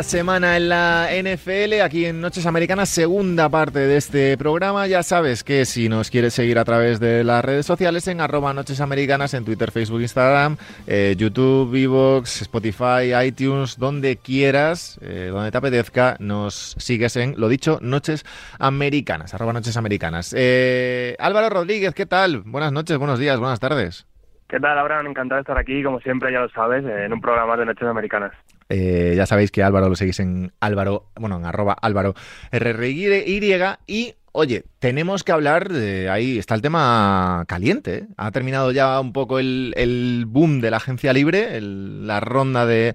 Semana 0.00 0.56
en 0.56 0.68
la 0.68 1.08
NFL, 1.12 1.80
aquí 1.82 2.06
en 2.06 2.20
Noches 2.20 2.46
Americanas, 2.46 2.88
segunda 2.88 3.48
parte 3.48 3.78
de 3.80 3.96
este 3.96 4.38
programa. 4.38 4.86
Ya 4.86 5.02
sabes 5.02 5.44
que 5.44 5.64
si 5.66 5.88
nos 5.88 6.10
quieres 6.10 6.34
seguir 6.34 6.58
a 6.58 6.64
través 6.64 6.98
de 6.98 7.22
las 7.22 7.44
redes 7.44 7.66
sociales, 7.66 8.08
en 8.08 8.20
arroba 8.20 8.54
Noches 8.54 8.80
Americanas, 8.80 9.34
en 9.34 9.44
Twitter, 9.44 9.70
Facebook, 9.70 10.00
Instagram, 10.00 10.56
eh, 10.86 11.14
YouTube, 11.16 11.74
Evox, 11.74 12.42
Spotify, 12.42 13.12
iTunes, 13.24 13.78
donde 13.78 14.16
quieras, 14.16 14.98
eh, 15.02 15.30
donde 15.30 15.50
te 15.50 15.58
apetezca, 15.58 16.16
nos 16.18 16.74
sigues 16.78 17.16
en, 17.16 17.34
lo 17.36 17.48
dicho, 17.48 17.78
Noches 17.82 18.24
Americanas, 18.58 19.34
arroba 19.34 19.52
Noches 19.52 19.76
Americanas. 19.76 20.34
Eh, 20.36 21.14
Álvaro 21.18 21.50
Rodríguez, 21.50 21.94
¿qué 21.94 22.06
tal? 22.06 22.42
Buenas 22.46 22.72
noches, 22.72 22.96
buenos 22.98 23.18
días, 23.18 23.38
buenas 23.38 23.60
tardes. 23.60 24.06
¿Qué 24.48 24.58
tal, 24.58 24.78
Abraham? 24.78 25.08
Encantado 25.08 25.36
de 25.36 25.42
estar 25.42 25.58
aquí, 25.58 25.82
como 25.82 26.00
siempre, 26.00 26.32
ya 26.32 26.40
lo 26.40 26.48
sabes, 26.50 26.84
en 26.84 27.12
un 27.12 27.20
programa 27.20 27.56
de 27.56 27.66
Noches 27.66 27.88
Americanas. 27.88 28.32
Eh, 28.68 29.14
ya 29.16 29.26
sabéis 29.26 29.50
que 29.50 29.62
Álvaro 29.62 29.88
lo 29.88 29.96
seguís 29.96 30.20
en 30.20 30.52
Álvaro, 30.60 31.10
bueno, 31.16 31.36
en 31.36 31.44
arroba 31.44 31.74
Álvaro 31.74 32.14
RRY. 32.50 33.76
Y, 33.86 34.14
oye, 34.32 34.64
tenemos 34.78 35.24
que 35.24 35.32
hablar 35.32 35.72
de 35.72 36.08
ahí, 36.08 36.38
está 36.38 36.54
el 36.54 36.62
tema 36.62 37.44
caliente. 37.48 37.94
¿eh? 37.94 38.06
Ha 38.16 38.30
terminado 38.30 38.72
ya 38.72 38.98
un 39.00 39.12
poco 39.12 39.38
el, 39.38 40.24
boom 40.26 40.60
de 40.60 40.70
la 40.70 40.78
agencia 40.78 41.12
libre, 41.12 41.60
la 41.60 42.20
ronda 42.20 42.66
de, 42.66 42.94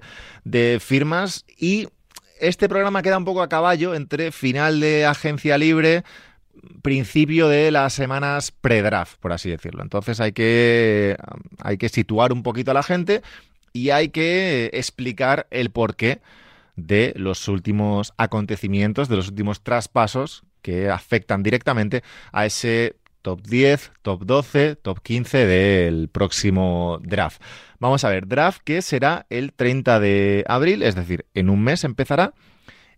firmas. 0.80 1.44
Y 1.56 1.88
este 2.40 2.68
programa 2.68 3.02
queda 3.02 3.18
un 3.18 3.24
poco 3.24 3.42
a 3.42 3.48
caballo 3.48 3.94
entre 3.94 4.32
final 4.32 4.80
de 4.80 5.06
agencia 5.06 5.58
libre 5.58 6.04
principio 6.82 7.48
de 7.48 7.70
las 7.70 7.92
semanas 7.92 8.50
pre-draft, 8.50 9.18
por 9.20 9.32
así 9.32 9.48
decirlo. 9.48 9.82
Entonces 9.82 10.20
hay 10.20 10.32
que, 10.32 11.16
hay 11.62 11.78
que 11.78 11.88
situar 11.88 12.32
un 12.32 12.42
poquito 12.42 12.72
a 12.72 12.74
la 12.74 12.82
gente 12.82 13.22
y 13.72 13.90
hay 13.90 14.08
que 14.08 14.70
explicar 14.72 15.46
el 15.50 15.70
porqué 15.70 16.20
de 16.76 17.12
los 17.16 17.48
últimos 17.48 18.14
acontecimientos, 18.16 19.08
de 19.08 19.16
los 19.16 19.28
últimos 19.28 19.62
traspasos 19.62 20.44
que 20.62 20.90
afectan 20.90 21.42
directamente 21.42 22.02
a 22.32 22.46
ese 22.46 22.96
top 23.22 23.42
10, 23.42 23.92
top 24.02 24.24
12, 24.24 24.76
top 24.76 25.00
15 25.00 25.46
del 25.46 26.08
próximo 26.08 26.98
draft. 27.02 27.42
Vamos 27.78 28.04
a 28.04 28.10
ver, 28.10 28.26
draft 28.26 28.62
que 28.64 28.82
será 28.82 29.26
el 29.28 29.52
30 29.52 30.00
de 30.00 30.44
abril, 30.48 30.82
es 30.82 30.94
decir, 30.94 31.26
en 31.34 31.50
un 31.50 31.62
mes 31.62 31.84
empezará, 31.84 32.34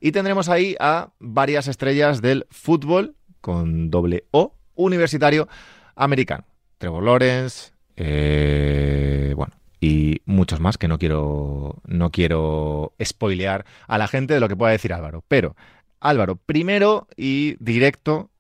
y 0.01 0.13
tendremos 0.13 0.49
ahí 0.49 0.77
a 0.81 1.13
varias 1.19 1.69
estrellas 1.69 2.23
del 2.23 2.47
fútbol 2.51 3.17
con 3.41 3.91
doble 3.91 4.25
O 4.31 4.55
universitario 4.75 5.49
americano. 5.95 6.45
Trevor 6.79 7.03
Lawrence, 7.03 7.73
eh, 7.97 9.35
bueno, 9.37 9.53
y 9.81 10.21
muchos 10.27 10.61
más 10.61 10.77
que 10.77 10.89
no 10.89 10.99
quiero, 10.99 11.81
no 11.87 12.11
quiero 12.11 12.93
spoilear 13.03 13.65
a 13.87 13.99
la 13.99 14.09
gente 14.09 14.35
de 14.35 14.41
lo 14.41 14.49
que 14.49 14.57
pueda 14.57 14.73
decir 14.73 14.93
Álvaro. 14.93 15.25
Pero, 15.27 15.57
Álvaro, 16.01 16.37
primero 16.37 17.09
y 17.17 17.57
directo 17.61 18.31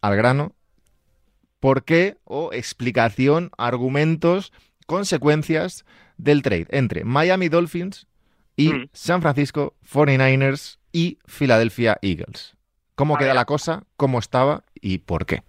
al 0.00 0.16
grano, 0.16 0.52
¿por 1.58 1.84
qué 1.84 2.18
o 2.24 2.52
explicación, 2.52 3.50
argumentos, 3.58 4.52
consecuencias 4.86 5.84
del 6.18 6.42
trade 6.42 6.66
entre 6.70 7.04
Miami 7.04 7.48
Dolphins 7.48 8.06
y 8.56 8.68
mm. 8.68 8.88
San 8.92 9.22
Francisco 9.22 9.74
49ers 9.92 10.78
y 10.92 11.18
Philadelphia 11.26 11.98
Eagles? 12.00 12.56
¿Cómo 12.94 13.16
queda 13.16 13.34
la 13.34 13.44
cosa? 13.44 13.82
¿Cómo 13.96 14.20
estaba? 14.20 14.62
¿Y 14.80 14.98
por 14.98 15.26
qué? 15.26 15.42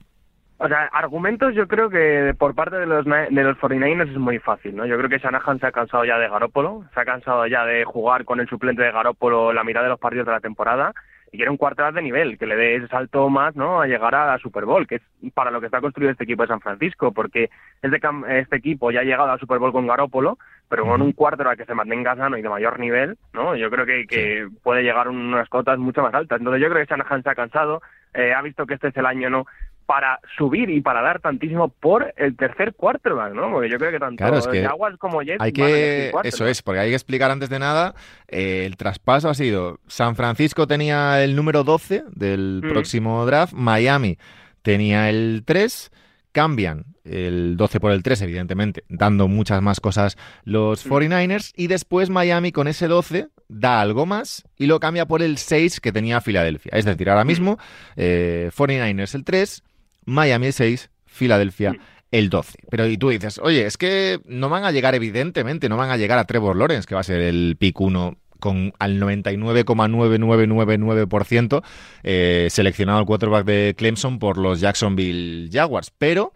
O 0.57 0.67
sea, 0.69 0.85
argumentos 0.93 1.53
yo 1.53 1.67
creo 1.67 1.89
que 1.89 2.33
por 2.37 2.55
parte 2.55 2.77
de 2.77 2.85
los, 2.85 3.05
de 3.05 3.43
los 3.43 3.57
49ers 3.57 4.11
es 4.11 4.17
muy 4.17 4.39
fácil, 4.39 4.75
¿no? 4.75 4.85
Yo 4.85 4.97
creo 4.97 5.09
que 5.09 5.19
Shanahan 5.19 5.59
se 5.59 5.67
ha 5.67 5.71
cansado 5.71 6.05
ya 6.05 6.17
de 6.17 6.29
Garópolo, 6.29 6.85
se 6.93 6.99
ha 7.01 7.05
cansado 7.05 7.45
ya 7.47 7.65
de 7.65 7.83
jugar 7.83 8.23
con 8.23 8.39
el 8.39 8.47
suplente 8.47 8.81
de 8.81 8.91
Garópolo 8.91 9.51
la 9.51 9.65
mitad 9.65 9.83
de 9.83 9.89
los 9.89 9.99
partidos 9.99 10.25
de 10.25 10.31
la 10.31 10.39
temporada 10.39 10.93
y 11.31 11.37
quiere 11.37 11.51
un 11.51 11.57
cuartel 11.57 11.93
de 11.93 12.01
nivel, 12.01 12.37
que 12.37 12.45
le 12.45 12.55
dé 12.55 12.75
ese 12.75 12.87
salto 12.87 13.29
más, 13.29 13.55
¿no? 13.55 13.81
A 13.81 13.87
llegar 13.87 14.15
a 14.15 14.27
la 14.27 14.37
Super 14.37 14.63
Bowl, 14.63 14.87
que 14.87 14.95
es 14.95 15.01
para 15.33 15.51
lo 15.51 15.59
que 15.59 15.65
está 15.65 15.81
construido 15.81 16.11
este 16.11 16.23
equipo 16.23 16.43
de 16.43 16.47
San 16.47 16.61
Francisco, 16.61 17.11
porque 17.11 17.49
este, 17.81 17.99
este 18.29 18.55
equipo 18.55 18.91
ya 18.91 19.01
ha 19.01 19.03
llegado 19.03 19.23
a 19.23 19.33
la 19.33 19.37
Super 19.37 19.59
Bowl 19.59 19.73
con 19.73 19.87
Garópolo, 19.87 20.37
pero 20.69 20.85
con 20.85 21.01
un 21.01 21.11
cuartel 21.11 21.47
que 21.57 21.65
se 21.65 21.73
mantenga 21.73 22.15
sano 22.15 22.37
y 22.37 22.41
de 22.41 22.49
mayor 22.49 22.79
nivel, 22.79 23.17
¿no? 23.33 23.55
Yo 23.55 23.69
creo 23.69 23.85
que, 23.85 24.07
que 24.07 24.47
puede 24.63 24.83
llegar 24.83 25.07
a 25.07 25.09
unas 25.09 25.49
cotas 25.49 25.77
mucho 25.77 26.01
más 26.01 26.13
altas. 26.13 26.39
Entonces 26.39 26.61
yo 26.61 26.69
creo 26.69 26.85
que 26.85 26.89
Shanahan 26.89 27.23
se 27.23 27.29
ha 27.29 27.35
cansado, 27.35 27.81
eh, 28.13 28.33
ha 28.33 28.41
visto 28.41 28.65
que 28.65 28.75
este 28.75 28.87
es 28.87 28.97
el 28.97 29.05
año, 29.05 29.29
¿no? 29.29 29.45
Para 29.85 30.19
subir 30.37 30.69
y 30.69 30.81
para 30.81 31.01
dar 31.01 31.19
tantísimo 31.19 31.69
por 31.69 32.13
el 32.17 32.35
tercer 32.35 32.73
quarterback, 32.73 33.33
¿no? 33.33 33.51
Porque 33.51 33.69
yo 33.69 33.77
creo 33.77 33.91
que 33.91 33.99
tanto 33.99 34.17
claro, 34.17 34.37
es 34.37 34.47
que 34.47 34.67
como 34.97 35.21
Jets 35.21 35.41
hay 35.41 35.51
que 35.51 36.11
eso 36.23 36.47
es, 36.47 36.61
porque 36.61 36.79
hay 36.79 36.89
que 36.89 36.95
explicar 36.95 37.31
antes 37.31 37.49
de 37.49 37.59
nada 37.59 37.93
eh, 38.27 38.65
el 38.65 38.77
traspaso 38.77 39.29
ha 39.29 39.33
sido 39.33 39.79
San 39.87 40.15
Francisco 40.15 40.67
tenía 40.67 41.23
el 41.23 41.35
número 41.35 41.63
12 41.63 42.03
del 42.11 42.61
mm. 42.63 42.69
próximo 42.69 43.25
draft, 43.25 43.53
Miami 43.53 44.17
tenía 44.61 45.09
el 45.09 45.43
3, 45.45 45.91
cambian 46.31 46.85
el 47.03 47.55
12 47.55 47.79
por 47.79 47.91
el 47.91 48.01
3, 48.01 48.23
evidentemente, 48.23 48.83
dando 48.89 49.27
muchas 49.27 49.61
más 49.61 49.79
cosas 49.79 50.17
los 50.43 50.89
49ers, 50.89 51.51
mm. 51.51 51.61
y 51.61 51.67
después 51.67 52.09
Miami 52.09 52.51
con 52.51 52.67
ese 52.67 52.87
12 52.87 53.27
da 53.47 53.79
algo 53.79 54.07
más 54.07 54.43
y 54.57 54.65
lo 54.65 54.79
cambia 54.79 55.05
por 55.05 55.21
el 55.21 55.37
6 55.37 55.79
que 55.79 55.91
tenía 55.91 56.19
Filadelfia. 56.19 56.71
Es 56.73 56.85
decir, 56.85 57.09
ahora 57.09 57.23
mm. 57.23 57.27
mismo 57.27 57.59
49ers 57.95 59.13
el 59.13 59.23
3, 59.23 59.63
Miami 60.05 60.47
el 60.47 60.53
6, 60.53 60.89
Filadelfia 61.05 61.75
el 62.11 62.29
12. 62.29 62.59
Pero 62.69 62.87
y 62.87 62.97
tú 62.97 63.09
dices, 63.09 63.39
oye, 63.39 63.65
es 63.65 63.77
que 63.77 64.19
no 64.25 64.49
van 64.49 64.63
a 64.63 64.71
llegar, 64.71 64.95
evidentemente, 64.95 65.69
no 65.69 65.77
van 65.77 65.89
a 65.89 65.97
llegar 65.97 66.17
a 66.17 66.25
Trevor 66.25 66.55
Lawrence, 66.55 66.87
que 66.87 66.95
va 66.95 67.01
a 67.01 67.03
ser 67.03 67.21
el 67.21 67.57
pick 67.59 67.79
1 67.79 68.17
con 68.39 68.73
al 68.79 68.99
99,9999% 69.01 71.63
eh, 72.03 72.47
seleccionado 72.51 72.99
el 72.99 73.05
quarterback 73.05 73.45
de 73.45 73.75
Clemson 73.77 74.19
por 74.19 74.37
los 74.37 74.61
Jacksonville 74.61 75.49
Jaguars. 75.51 75.91
Pero, 75.97 76.33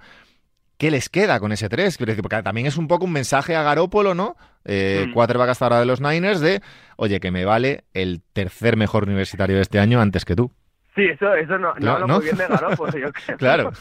¿qué 0.77 0.91
les 0.91 1.09
queda 1.09 1.39
con 1.39 1.51
ese 1.51 1.69
3? 1.69 1.97
Porque 1.97 2.15
también 2.43 2.67
es 2.67 2.77
un 2.77 2.87
poco 2.87 3.05
un 3.05 3.11
mensaje 3.11 3.55
a 3.55 3.63
Garópolo, 3.63 4.13
¿no? 4.15 4.37
Eh, 4.65 5.05
mm. 5.07 5.13
Quarterback 5.13 5.49
hasta 5.49 5.65
ahora 5.65 5.79
de 5.79 5.85
los 5.85 6.01
Niners 6.01 6.41
de, 6.41 6.61
oye, 6.97 7.19
que 7.19 7.29
me 7.31 7.45
vale 7.45 7.83
el 7.93 8.21
tercer 8.33 8.75
mejor 8.75 9.03
universitario 9.03 9.57
de 9.57 9.61
este 9.61 9.79
año 9.79 10.01
antes 10.01 10.25
que 10.25 10.35
tú. 10.35 10.51
Sí, 10.99 11.05
eso, 11.05 11.33
eso 11.33 11.57
no, 11.57 11.73
no, 11.79 11.91
hablo 11.91 12.07
muy 12.09 12.23
bien 12.25 12.35
de 12.35 12.45
Garoppolo, 12.45 12.97
yo 12.97 13.07
creo. 13.25 13.37
claro. 13.37 13.71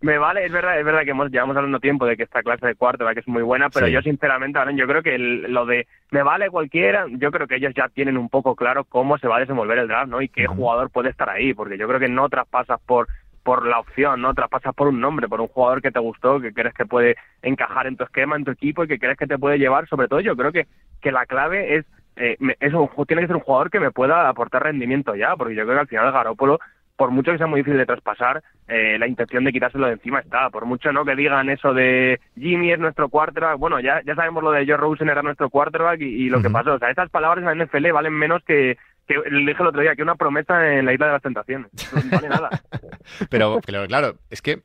Me 0.00 0.16
vale, 0.16 0.46
es 0.46 0.50
verdad, 0.50 0.78
es 0.78 0.86
verdad 0.86 1.02
que 1.02 1.10
hemos, 1.10 1.30
llevamos 1.30 1.54
hablando 1.54 1.80
tiempo 1.80 2.06
de 2.06 2.16
que 2.16 2.22
esta 2.22 2.42
clase 2.42 2.66
de 2.66 2.74
cuarto 2.74 3.04
que 3.12 3.20
es 3.20 3.28
muy 3.28 3.42
buena, 3.42 3.68
pero 3.68 3.88
yo 3.88 4.00
sinceramente, 4.00 4.58
yo 4.74 4.86
creo 4.86 5.02
que 5.02 5.18
lo 5.18 5.66
de 5.66 5.86
me 6.12 6.22
vale 6.22 6.48
cualquiera, 6.48 7.04
yo 7.10 7.30
creo 7.30 7.46
que 7.46 7.56
ellos 7.56 7.74
ya 7.76 7.90
tienen 7.90 8.16
un 8.16 8.30
poco 8.30 8.56
claro 8.56 8.84
cómo 8.84 9.18
se 9.18 9.28
va 9.28 9.36
a 9.36 9.40
desenvolver 9.40 9.78
el 9.78 9.88
draft, 9.88 10.08
¿no? 10.08 10.22
Y 10.22 10.30
qué 10.30 10.46
jugador 10.46 10.88
puede 10.88 11.10
estar 11.10 11.28
ahí, 11.28 11.52
porque 11.52 11.76
yo 11.76 11.86
creo 11.86 12.00
que 12.00 12.08
no 12.08 12.26
traspasas 12.30 12.80
por 12.86 13.06
por 13.42 13.64
la 13.64 13.78
opción, 13.78 14.22
¿no? 14.22 14.34
Traspasas 14.34 14.74
por 14.74 14.88
un 14.88 15.00
nombre, 15.00 15.28
por 15.28 15.40
un 15.40 15.46
jugador 15.46 15.80
que 15.80 15.92
te 15.92 16.00
gustó, 16.00 16.40
que 16.40 16.52
crees 16.52 16.74
que 16.74 16.84
puede 16.84 17.16
encajar 17.42 17.86
en 17.86 17.96
tu 17.96 18.02
esquema, 18.02 18.34
en 18.34 18.44
tu 18.44 18.50
equipo 18.50 18.82
y 18.82 18.88
que 18.88 18.98
crees 18.98 19.16
que 19.16 19.28
te 19.28 19.38
puede 19.38 19.58
llevar, 19.58 19.86
sobre 19.88 20.08
todo 20.08 20.18
yo 20.18 20.36
creo 20.36 20.50
que, 20.50 20.66
que 21.00 21.12
la 21.12 21.26
clave 21.26 21.76
es 21.76 21.86
eh, 22.16 22.36
eso 22.60 22.90
tiene 23.06 23.22
que 23.22 23.28
ser 23.28 23.36
un 23.36 23.42
jugador 23.42 23.70
que 23.70 23.80
me 23.80 23.90
pueda 23.90 24.28
aportar 24.28 24.64
rendimiento 24.64 25.14
ya, 25.14 25.36
porque 25.36 25.54
yo 25.54 25.64
creo 25.64 25.76
que 25.76 25.80
al 25.80 25.88
final 25.88 26.12
Garópolo 26.12 26.58
por 26.96 27.10
mucho 27.10 27.30
que 27.30 27.38
sea 27.38 27.46
muy 27.46 27.60
difícil 27.60 27.78
de 27.78 27.86
traspasar, 27.86 28.42
eh, 28.66 28.96
la 28.98 29.06
intención 29.06 29.44
de 29.44 29.52
quitárselo 29.52 29.86
de 29.86 29.92
encima 29.94 30.20
está. 30.20 30.50
Por 30.50 30.64
mucho 30.64 30.92
no 30.92 31.04
que 31.04 31.14
digan 31.14 31.50
eso 31.50 31.74
de 31.74 32.20
Jimmy 32.36 32.72
es 32.72 32.78
nuestro 32.78 33.08
quarterback, 33.08 33.58
bueno, 33.58 33.80
ya, 33.80 34.00
ya 34.04 34.14
sabemos 34.14 34.42
lo 34.42 34.50
de 34.50 34.66
Joe 34.66 34.76
Rosen 34.76 35.08
era 35.08 35.22
nuestro 35.22 35.50
quarterback 35.50 36.00
y, 36.00 36.28
lo 36.28 36.42
que 36.42 36.50
pasó. 36.50 36.74
O 36.74 36.78
sea, 36.78 36.90
esas 36.90 37.10
palabras 37.10 37.44
en 37.44 37.58
la 37.58 37.64
NFL 37.64 37.92
valen 37.92 38.14
menos 38.14 38.42
que, 38.44 38.78
que 39.06 39.14
le 39.30 39.40
dije 39.40 39.62
el 39.62 39.68
otro 39.68 39.82
día, 39.82 39.94
que 39.94 40.02
una 40.02 40.16
promesa 40.16 40.74
en 40.74 40.86
la 40.86 40.94
isla 40.94 41.06
de 41.06 41.12
las 41.12 41.22
tentaciones. 41.22 41.70
No 41.92 42.02
vale 42.10 42.28
nada. 42.28 42.50
pero, 43.30 43.60
pero 43.64 43.86
claro, 43.86 44.14
es 44.30 44.40
que 44.40 44.62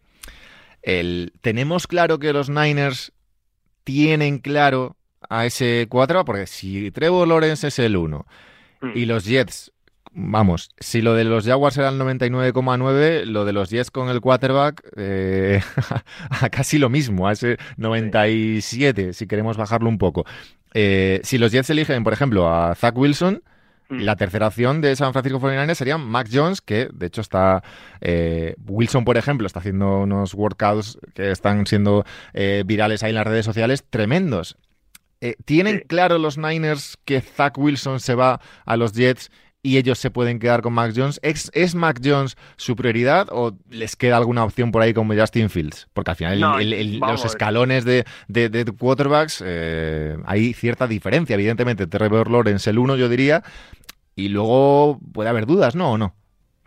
el, 0.81 1.33
tenemos 1.41 1.85
claro 1.85 2.17
que 2.17 2.33
los 2.33 2.49
Niners 2.49 3.13
tienen 3.83 4.39
claro 4.39 4.95
a 5.31 5.45
ese 5.45 5.87
quarterback, 5.89 6.25
porque 6.25 6.45
si 6.45 6.91
Trevor 6.91 7.27
Lawrence 7.27 7.67
es 7.67 7.79
el 7.79 7.95
uno 7.95 8.27
mm. 8.81 8.91
y 8.95 9.05
los 9.05 9.23
Jets 9.25 9.71
Vamos, 10.13 10.71
si 10.77 11.01
lo 11.01 11.13
de 11.15 11.23
los 11.23 11.45
Jaguars 11.45 11.77
era 11.77 11.87
el 11.87 11.97
99,9, 11.97 13.23
lo 13.23 13.45
de 13.45 13.53
los 13.53 13.69
Jets 13.69 13.91
con 13.91 14.09
el 14.09 14.19
quarterback 14.19 14.83
eh, 14.97 15.61
a 16.29 16.49
casi 16.49 16.77
lo 16.79 16.89
mismo, 16.89 17.29
a 17.29 17.31
ese 17.31 17.57
97, 17.77 19.13
si 19.13 19.25
queremos 19.25 19.55
bajarlo 19.55 19.87
un 19.87 19.97
poco. 19.97 20.25
Eh, 20.73 21.21
si 21.23 21.37
los 21.37 21.53
Jets 21.53 21.69
eligen, 21.69 22.03
por 22.03 22.11
ejemplo, 22.11 22.53
a 22.53 22.75
Zach 22.75 22.97
Wilson, 22.97 23.41
mm. 23.87 23.99
la 24.01 24.17
tercera 24.17 24.47
opción 24.47 24.81
de 24.81 24.97
San 24.97 25.13
Francisco 25.13 25.39
49ers 25.39 25.75
sería 25.75 25.97
Mac 25.97 26.27
Jones, 26.29 26.59
que 26.59 26.89
de 26.91 27.05
hecho 27.05 27.21
está. 27.21 27.63
Eh, 28.01 28.55
Wilson, 28.67 29.05
por 29.05 29.15
ejemplo, 29.15 29.47
está 29.47 29.59
haciendo 29.59 29.99
unos 29.99 30.33
workouts 30.33 30.99
que 31.13 31.31
están 31.31 31.65
siendo 31.67 32.03
eh, 32.33 32.63
virales 32.65 33.01
ahí 33.03 33.11
en 33.11 33.15
las 33.15 33.27
redes 33.27 33.45
sociales 33.45 33.85
tremendos. 33.89 34.57
Eh, 35.21 35.35
¿Tienen 35.45 35.83
claro 35.87 36.17
los 36.17 36.37
Niners 36.37 36.97
que 37.05 37.21
Zach 37.21 37.57
Wilson 37.57 37.99
se 37.99 38.15
va 38.15 38.41
a 38.65 38.75
los 38.75 38.93
Jets 38.93 39.29
y 39.63 39.77
ellos 39.77 39.99
se 39.99 40.09
pueden 40.09 40.39
quedar 40.39 40.61
con 40.61 40.73
Mac 40.73 40.93
Jones. 40.95 41.19
¿Es, 41.23 41.51
¿Es, 41.53 41.75
Mac 41.75 42.01
Jones 42.03 42.35
su 42.57 42.75
prioridad 42.75 43.27
o 43.31 43.55
les 43.69 43.95
queda 43.95 44.17
alguna 44.17 44.43
opción 44.43 44.71
por 44.71 44.81
ahí 44.81 44.93
como 44.93 45.13
Justin 45.13 45.49
Fields? 45.49 45.87
Porque 45.93 46.11
al 46.11 46.17
final 46.17 46.99
los 46.99 47.25
escalones 47.25 47.85
de, 47.85 48.05
de, 48.27 48.65
quarterbacks 48.77 49.43
eh, 49.45 50.17
hay 50.25 50.53
cierta 50.53 50.87
diferencia. 50.87 51.35
Evidentemente, 51.35 51.87
Trevor 51.87 52.31
Lawrence 52.31 52.69
el 52.69 52.79
uno, 52.79 52.95
yo 52.95 53.09
diría, 53.09 53.43
y 54.15 54.29
luego 54.29 54.99
puede 55.13 55.29
haber 55.29 55.45
dudas, 55.45 55.75
¿no? 55.75 55.91
¿O 55.91 55.97
no? 55.97 56.15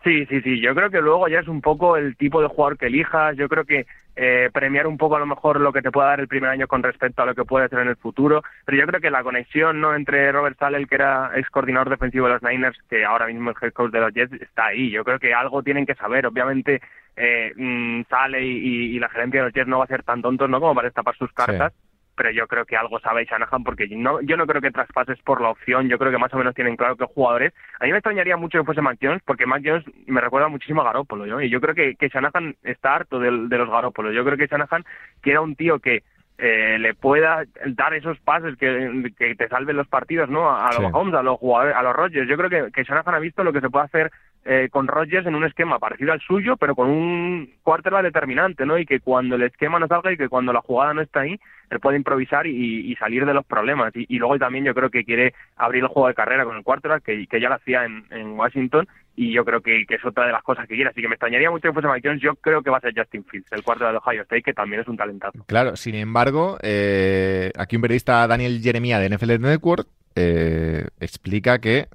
Sí, 0.05 0.27
sí, 0.27 0.43
sí. 0.43 0.61
Yo 0.61 0.75
creo 0.75 0.91
que 0.91 1.01
luego 1.01 1.29
ya 1.29 1.41
es 1.41 1.49
un 1.49 1.62
poco 1.62 1.97
el 1.97 2.15
tipo 2.17 2.43
de 2.43 2.49
jugador 2.49 2.77
que 2.77 2.89
elijas. 2.89 3.35
Yo 3.39 3.49
creo 3.49 3.65
que 3.65 3.87
eh, 4.17 4.51
premiar 4.53 4.87
un 4.87 4.99
poco 4.99 5.17
a 5.17 5.19
lo 5.19 5.25
mejor 5.25 5.59
lo 5.59 5.73
que 5.73 5.81
te 5.81 5.91
pueda 5.91 6.09
dar 6.09 6.21
el 6.21 6.29
primer 6.29 6.51
año 6.51 6.69
con 6.69 6.83
respecto 6.83 7.23
a 7.23 7.27
lo 7.27 7.35
que 7.35 7.47
puede 7.47 7.71
ser 7.71 7.79
en 7.79 7.89
el 7.89 7.97
futuro. 7.97 8.43
Pero 8.67 8.79
yo 8.79 8.87
creo 8.87 9.01
que 9.01 9.11
la 9.11 9.23
conexión 9.23 9.81
no 9.81 9.95
entre 9.95 10.31
Robert 10.31 10.59
Sale, 10.59 10.87
que 10.87 10.95
era 10.95 11.31
ex 11.35 11.49
coordinador 11.49 11.89
defensivo 11.89 12.27
de 12.27 12.35
los 12.35 12.43
Niners, 12.43 12.79
que 12.91 13.03
ahora 13.03 13.29
mismo 13.29 13.53
es 13.53 13.56
head 13.62 13.73
coach 13.73 13.93
de 13.93 14.01
los 14.01 14.12
Jets, 14.12 14.35
está 14.35 14.67
ahí. 14.67 14.91
Yo 14.91 15.05
creo 15.05 15.19
que 15.19 15.33
algo 15.33 15.62
tienen 15.62 15.87
que 15.87 15.95
saber. 15.95 16.27
Obviamente 16.27 16.83
eh, 17.17 17.55
mm, 17.56 18.03
Sale 18.11 18.45
y, 18.45 18.99
la 18.99 19.09
gerencia 19.09 19.41
de 19.41 19.47
los 19.47 19.55
Jets 19.55 19.69
no 19.69 19.79
va 19.79 19.85
a 19.85 19.89
ser 19.89 20.03
tan 20.03 20.21
tontos 20.21 20.51
¿no? 20.51 20.61
como 20.61 20.75
para 20.75 20.89
destapar 20.89 21.17
sus 21.17 21.33
cartas 21.33 21.73
pero 22.15 22.31
yo 22.31 22.47
creo 22.47 22.65
que 22.65 22.77
algo 22.77 23.01
sabe 23.01 23.25
Shanahan 23.25 23.65
porque 23.65 23.87
no, 23.89 24.21
yo 24.23 24.37
no 24.37 24.47
creo 24.47 24.61
que 24.61 24.71
traspases 24.71 25.19
por 25.23 25.41
la 25.41 25.51
opción, 25.51 25.89
yo 25.89 25.99
creo 25.99 26.13
que 26.13 26.19
más 26.19 26.33
o 26.35 26.39
menos 26.39 26.55
tienen 26.55 26.77
claro 26.77 26.97
que 26.97 27.05
jugadores. 27.05 27.53
A 27.81 27.85
mí 27.85 27.91
me 27.91 27.99
extrañaría 27.99 28.37
mucho 28.37 28.59
que 28.59 28.65
fuese 28.65 28.81
Mac 28.81 28.99
Jones 29.01 29.23
porque 29.25 29.47
Mac 29.47 29.63
Jones 29.65 29.85
me 30.07 30.21
recuerda 30.21 30.49
muchísimo 30.49 30.83
a 30.83 30.85
Garópolo, 30.85 31.27
¿no? 31.27 31.41
y 31.41 31.51
yo 31.51 31.61
creo 31.61 31.75
que, 31.75 31.95
que 31.97 32.09
Shanahan 32.09 32.57
está 32.63 32.95
harto 32.95 33.19
de, 33.19 33.31
los 33.31 33.71
Garópolos. 33.71 34.15
Yo 34.15 34.25
creo 34.25 34.37
que 34.37 34.47
Shanahan 34.47 34.85
quiere 35.21 35.39
un 35.39 35.57
tío 35.57 35.79
que 35.79 36.03
eh, 36.39 36.79
le 36.79 36.95
pueda 36.95 37.45
dar 37.67 37.95
esos 37.95 38.19
pases 38.21 38.57
que, 38.57 39.13
que 39.17 39.35
te 39.37 39.49
salven 39.49 39.77
los 39.77 39.87
partidos, 39.87 40.29
¿no? 40.29 40.51
A, 40.51 40.73
los 40.73 40.93
Holmes, 40.93 41.15
a 41.15 41.23
los 41.23 41.39
jugadores, 41.39 41.77
a 41.77 41.83
los 41.83 41.95
Rodgers. 41.95 42.29
Yo 42.29 42.37
creo 42.37 42.51
que, 42.51 42.73
que 42.73 42.83
Shanahan 42.83 43.15
ha 43.15 43.21
visto 43.21 43.45
lo 43.45 43.53
que 43.53 43.61
se 43.61 43.71
puede 43.71 43.85
hacer 43.85 44.11
eh, 44.46 44.69
con 44.70 44.87
Rodgers 44.87 45.26
en 45.26 45.35
un 45.35 45.44
esquema 45.44 45.79
parecido 45.79 46.12
al 46.12 46.20
suyo, 46.20 46.56
pero 46.58 46.75
con 46.75 46.91
un 46.91 47.50
quarterback 47.62 48.02
determinante, 48.02 48.67
¿no? 48.67 48.79
Y 48.79 48.85
que 48.85 49.00
cuando 49.00 49.37
el 49.37 49.43
esquema 49.43 49.79
no 49.79 49.88
salga 49.88 50.12
y 50.12 50.19
que 50.19 50.29
cuando 50.29 50.52
la 50.52 50.61
jugada 50.61 50.93
no 50.93 51.00
está 51.00 51.20
ahí, 51.20 51.41
él 51.70 51.81
puede 51.81 51.96
improvisar 51.96 52.46
y, 52.46 52.94
salir 52.96 53.25
de 53.25 53.35
los 53.35 53.44
problemas. 53.44 53.93
Y, 53.94 54.19
luego 54.19 54.38
también 54.38 54.64
yo 54.64 54.75
creo 54.75 54.91
que 54.91 55.05
quiere 55.05 55.35
abrir 55.56 55.82
el 55.82 55.88
juego 55.88 56.08
de 56.08 56.14
carrera 56.14 56.44
con 56.44 56.56
el 56.56 56.62
quarterback, 56.62 57.02
que, 57.02 57.26
que 57.26 57.41
ya 57.41 57.49
lo 57.49 57.55
hacía 57.55 57.85
en, 57.85 58.38
Washington, 58.38 58.87
y 59.17 59.32
yo 59.32 59.44
creo 59.44 59.61
que, 59.61 59.87
es 59.88 60.05
otra 60.05 60.26
de 60.26 60.32
las 60.32 60.43
cosas 60.43 60.69
que 60.69 60.75
quiere. 60.75 60.91
Así 60.91 61.00
que 61.00 61.08
me 61.08 61.14
extrañaría 61.14 61.50
mucho 61.50 61.69
que 61.69 61.73
fuese 61.73 61.88
Mike 61.88 62.06
Jones. 62.06 62.23
Yo 62.23 62.35
creo 62.37 62.62
que 62.62 62.70
va 62.70 62.79
a 62.79 62.81
ser 62.81 62.93
Justin 62.94 63.25
Fields, 63.25 63.50
el 63.52 63.62
cuarto 63.62 63.87
de 63.87 63.96
Ohio 63.96 64.23
State, 64.23 64.43
que 64.43 64.52
también 64.52 64.82
es 64.82 64.88
un 64.88 64.96
talentazo. 64.96 65.43
Claro, 65.46 65.76
sin 65.76 65.94
embargo, 65.94 66.58
eh, 66.62 67.50
aquí 67.56 67.76
un 67.76 67.82
periodista, 67.82 68.26
Daniel 68.26 68.61
Jeremía 68.62 68.99
de 68.99 69.08
NFL 69.08 69.41
Network, 69.41 69.88
eh, 70.17 70.87
explica 71.00 71.58
que 71.58 71.88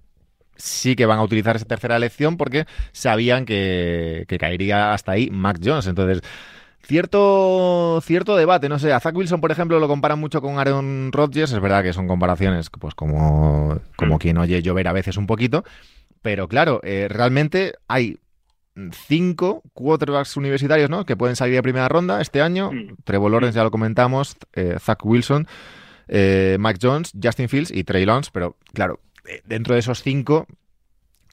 sí 0.59 0.95
que 0.95 1.05
van 1.05 1.17
a 1.17 1.23
utilizar 1.23 1.55
esa 1.55 1.65
tercera 1.65 1.95
elección 1.95 2.37
porque 2.37 2.65
sabían 2.91 3.45
que, 3.45 4.25
caería 4.39 4.93
hasta 4.93 5.13
ahí 5.13 5.29
Mac 5.31 5.59
Jones. 5.63 5.87
Entonces, 5.87 6.21
cierto, 6.83 7.99
cierto 8.03 8.35
debate, 8.35 8.69
no 8.69 8.77
sé, 8.77 8.93
a 8.93 8.99
Zach 8.99 9.15
Wilson, 9.15 9.41
por 9.41 9.51
ejemplo, 9.51 9.79
lo 9.79 9.87
comparan 9.87 10.19
mucho 10.19 10.41
con 10.41 10.59
Aaron 10.59 11.11
Rodgers, 11.11 11.51
es 11.51 11.59
verdad 11.59 11.83
que 11.83 11.93
son 11.93 12.07
comparaciones, 12.07 12.69
pues 12.69 12.93
como, 12.93 13.79
como 13.95 14.15
mm. 14.15 14.19
quien 14.19 14.37
oye 14.37 14.61
llover 14.61 14.87
a 14.87 14.93
veces 14.93 15.17
un 15.17 15.25
poquito, 15.25 15.63
pero 16.21 16.47
claro, 16.47 16.81
eh, 16.83 17.07
realmente 17.09 17.73
hay 17.87 18.17
cinco 19.07 19.61
quarterbacks 19.73 20.37
universitarios, 20.37 20.89
¿no? 20.89 21.05
Que 21.05 21.17
pueden 21.17 21.35
salir 21.35 21.55
de 21.55 21.63
primera 21.63 21.89
ronda 21.89 22.21
este 22.21 22.41
año. 22.41 22.71
Mm. 22.71 22.95
Trevor 23.03 23.31
Lawrence, 23.31 23.55
ya 23.55 23.63
lo 23.63 23.71
comentamos, 23.71 24.37
eh, 24.53 24.77
Zach 24.79 25.03
Wilson, 25.03 25.47
eh, 26.07 26.57
Mike 26.59 26.79
Jones, 26.81 27.13
Justin 27.21 27.49
Fields 27.49 27.71
y 27.71 27.83
Trey 27.83 28.05
Lance, 28.05 28.29
pero 28.33 28.57
claro, 28.73 28.99
dentro 29.45 29.73
de 29.73 29.79
esos 29.79 30.01
cinco, 30.01 30.47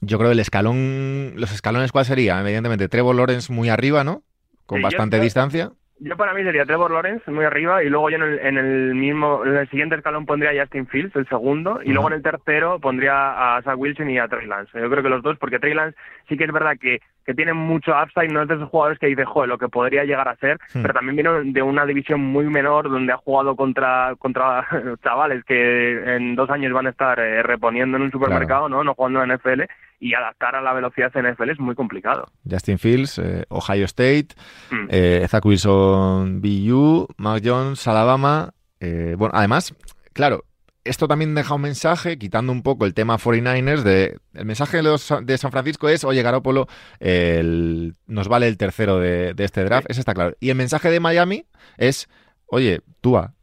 yo 0.00 0.18
creo 0.18 0.30
el 0.30 0.40
escalón, 0.40 1.34
los 1.36 1.52
escalones, 1.52 1.92
¿cuál 1.92 2.04
sería? 2.04 2.40
Evidentemente, 2.40 2.88
Trevor 2.88 3.16
Lawrence 3.16 3.52
muy 3.52 3.68
arriba, 3.68 4.04
¿no? 4.04 4.22
Con 4.66 4.82
bastante 4.82 5.20
distancia. 5.20 5.72
Yo 5.98 6.14
para 6.16 6.34
mí 6.34 6.42
sería 6.42 6.66
Trevor 6.66 6.90
Lawrence 6.90 7.30
muy 7.30 7.46
arriba 7.46 7.82
y 7.82 7.88
luego 7.88 8.10
yo 8.10 8.18
en 8.18 8.58
el, 8.58 8.94
mismo, 8.94 9.46
en 9.46 9.56
el 9.56 9.68
siguiente 9.70 9.94
escalón 9.94 10.26
pondría 10.26 10.50
a 10.50 10.62
Justin 10.62 10.86
Fields, 10.86 11.16
el 11.16 11.26
segundo, 11.26 11.80
y 11.82 11.92
luego 11.92 12.08
en 12.08 12.14
el 12.14 12.22
tercero 12.22 12.78
pondría 12.78 13.56
a 13.56 13.62
Zach 13.62 13.78
Wilson 13.78 14.10
y 14.10 14.18
a 14.18 14.28
Trey 14.28 14.46
Lance. 14.46 14.78
Yo 14.78 14.90
creo 14.90 15.02
que 15.02 15.08
los 15.08 15.22
dos, 15.22 15.38
porque 15.38 15.58
Trey 15.58 15.72
Lance 15.72 15.96
sí 16.28 16.36
que 16.36 16.44
es 16.44 16.52
verdad 16.52 16.76
que, 16.78 17.00
que 17.24 17.32
tiene 17.32 17.54
mucho 17.54 17.92
upside, 17.92 18.28
no 18.28 18.42
es 18.42 18.48
de 18.48 18.56
esos 18.56 18.68
jugadores 18.68 18.98
que 18.98 19.06
dice, 19.06 19.24
joder, 19.24 19.48
lo 19.48 19.56
que 19.56 19.70
podría 19.70 20.04
llegar 20.04 20.28
a 20.28 20.36
ser, 20.36 20.58
hmm. 20.74 20.82
pero 20.82 20.92
también 20.92 21.16
viene 21.16 21.52
de 21.52 21.62
una 21.62 21.86
división 21.86 22.20
muy 22.20 22.44
menor 22.44 22.90
donde 22.90 23.14
ha 23.14 23.16
jugado 23.16 23.56
contra, 23.56 24.14
contra 24.18 24.66
chavales 25.02 25.44
que 25.44 26.16
en 26.16 26.36
dos 26.36 26.50
años 26.50 26.74
van 26.74 26.88
a 26.88 26.90
estar 26.90 27.18
eh, 27.18 27.42
reponiendo 27.42 27.96
en 27.96 28.02
un 28.02 28.12
supermercado, 28.12 28.68
¿no? 28.68 28.84
No 28.84 28.94
jugando 28.94 29.22
en 29.22 29.32
NFL 29.32 29.62
y 29.98 30.14
adaptar 30.14 30.54
a 30.56 30.62
la 30.62 30.72
velocidad 30.72 31.12
NFL 31.14 31.50
es 31.50 31.58
muy 31.58 31.74
complicado. 31.74 32.30
Justin 32.48 32.78
Fields, 32.78 33.18
eh, 33.18 33.44
Ohio 33.48 33.84
State, 33.86 34.28
mm. 34.70 34.86
eh, 34.90 35.26
Zach 35.28 35.44
Wilson, 35.44 36.40
BU, 36.40 37.08
Mac 37.16 37.42
Jones, 37.44 37.86
Alabama. 37.86 38.52
Eh, 38.80 39.14
bueno, 39.16 39.32
además, 39.36 39.74
claro, 40.12 40.44
esto 40.84 41.08
también 41.08 41.34
deja 41.34 41.54
un 41.54 41.62
mensaje, 41.62 42.18
quitando 42.18 42.52
un 42.52 42.62
poco 42.62 42.84
el 42.86 42.94
tema 42.94 43.18
49ers, 43.18 43.82
de, 43.82 44.18
el 44.34 44.44
mensaje 44.44 44.82
de, 44.82 45.38
San 45.38 45.50
Francisco 45.50 45.88
es, 45.88 46.04
oye, 46.04 46.22
Garópolo, 46.22 46.68
nos 47.00 48.28
vale 48.28 48.46
el 48.46 48.56
tercero 48.56 48.98
de, 48.98 49.34
este 49.38 49.64
draft, 49.64 49.90
eso 49.90 50.00
está 50.00 50.14
claro. 50.14 50.36
Y 50.38 50.50
el 50.50 50.56
mensaje 50.56 50.90
de 50.90 51.00
Miami 51.00 51.46
es, 51.76 52.08
oye, 52.46 52.82
Tua, 53.00 53.34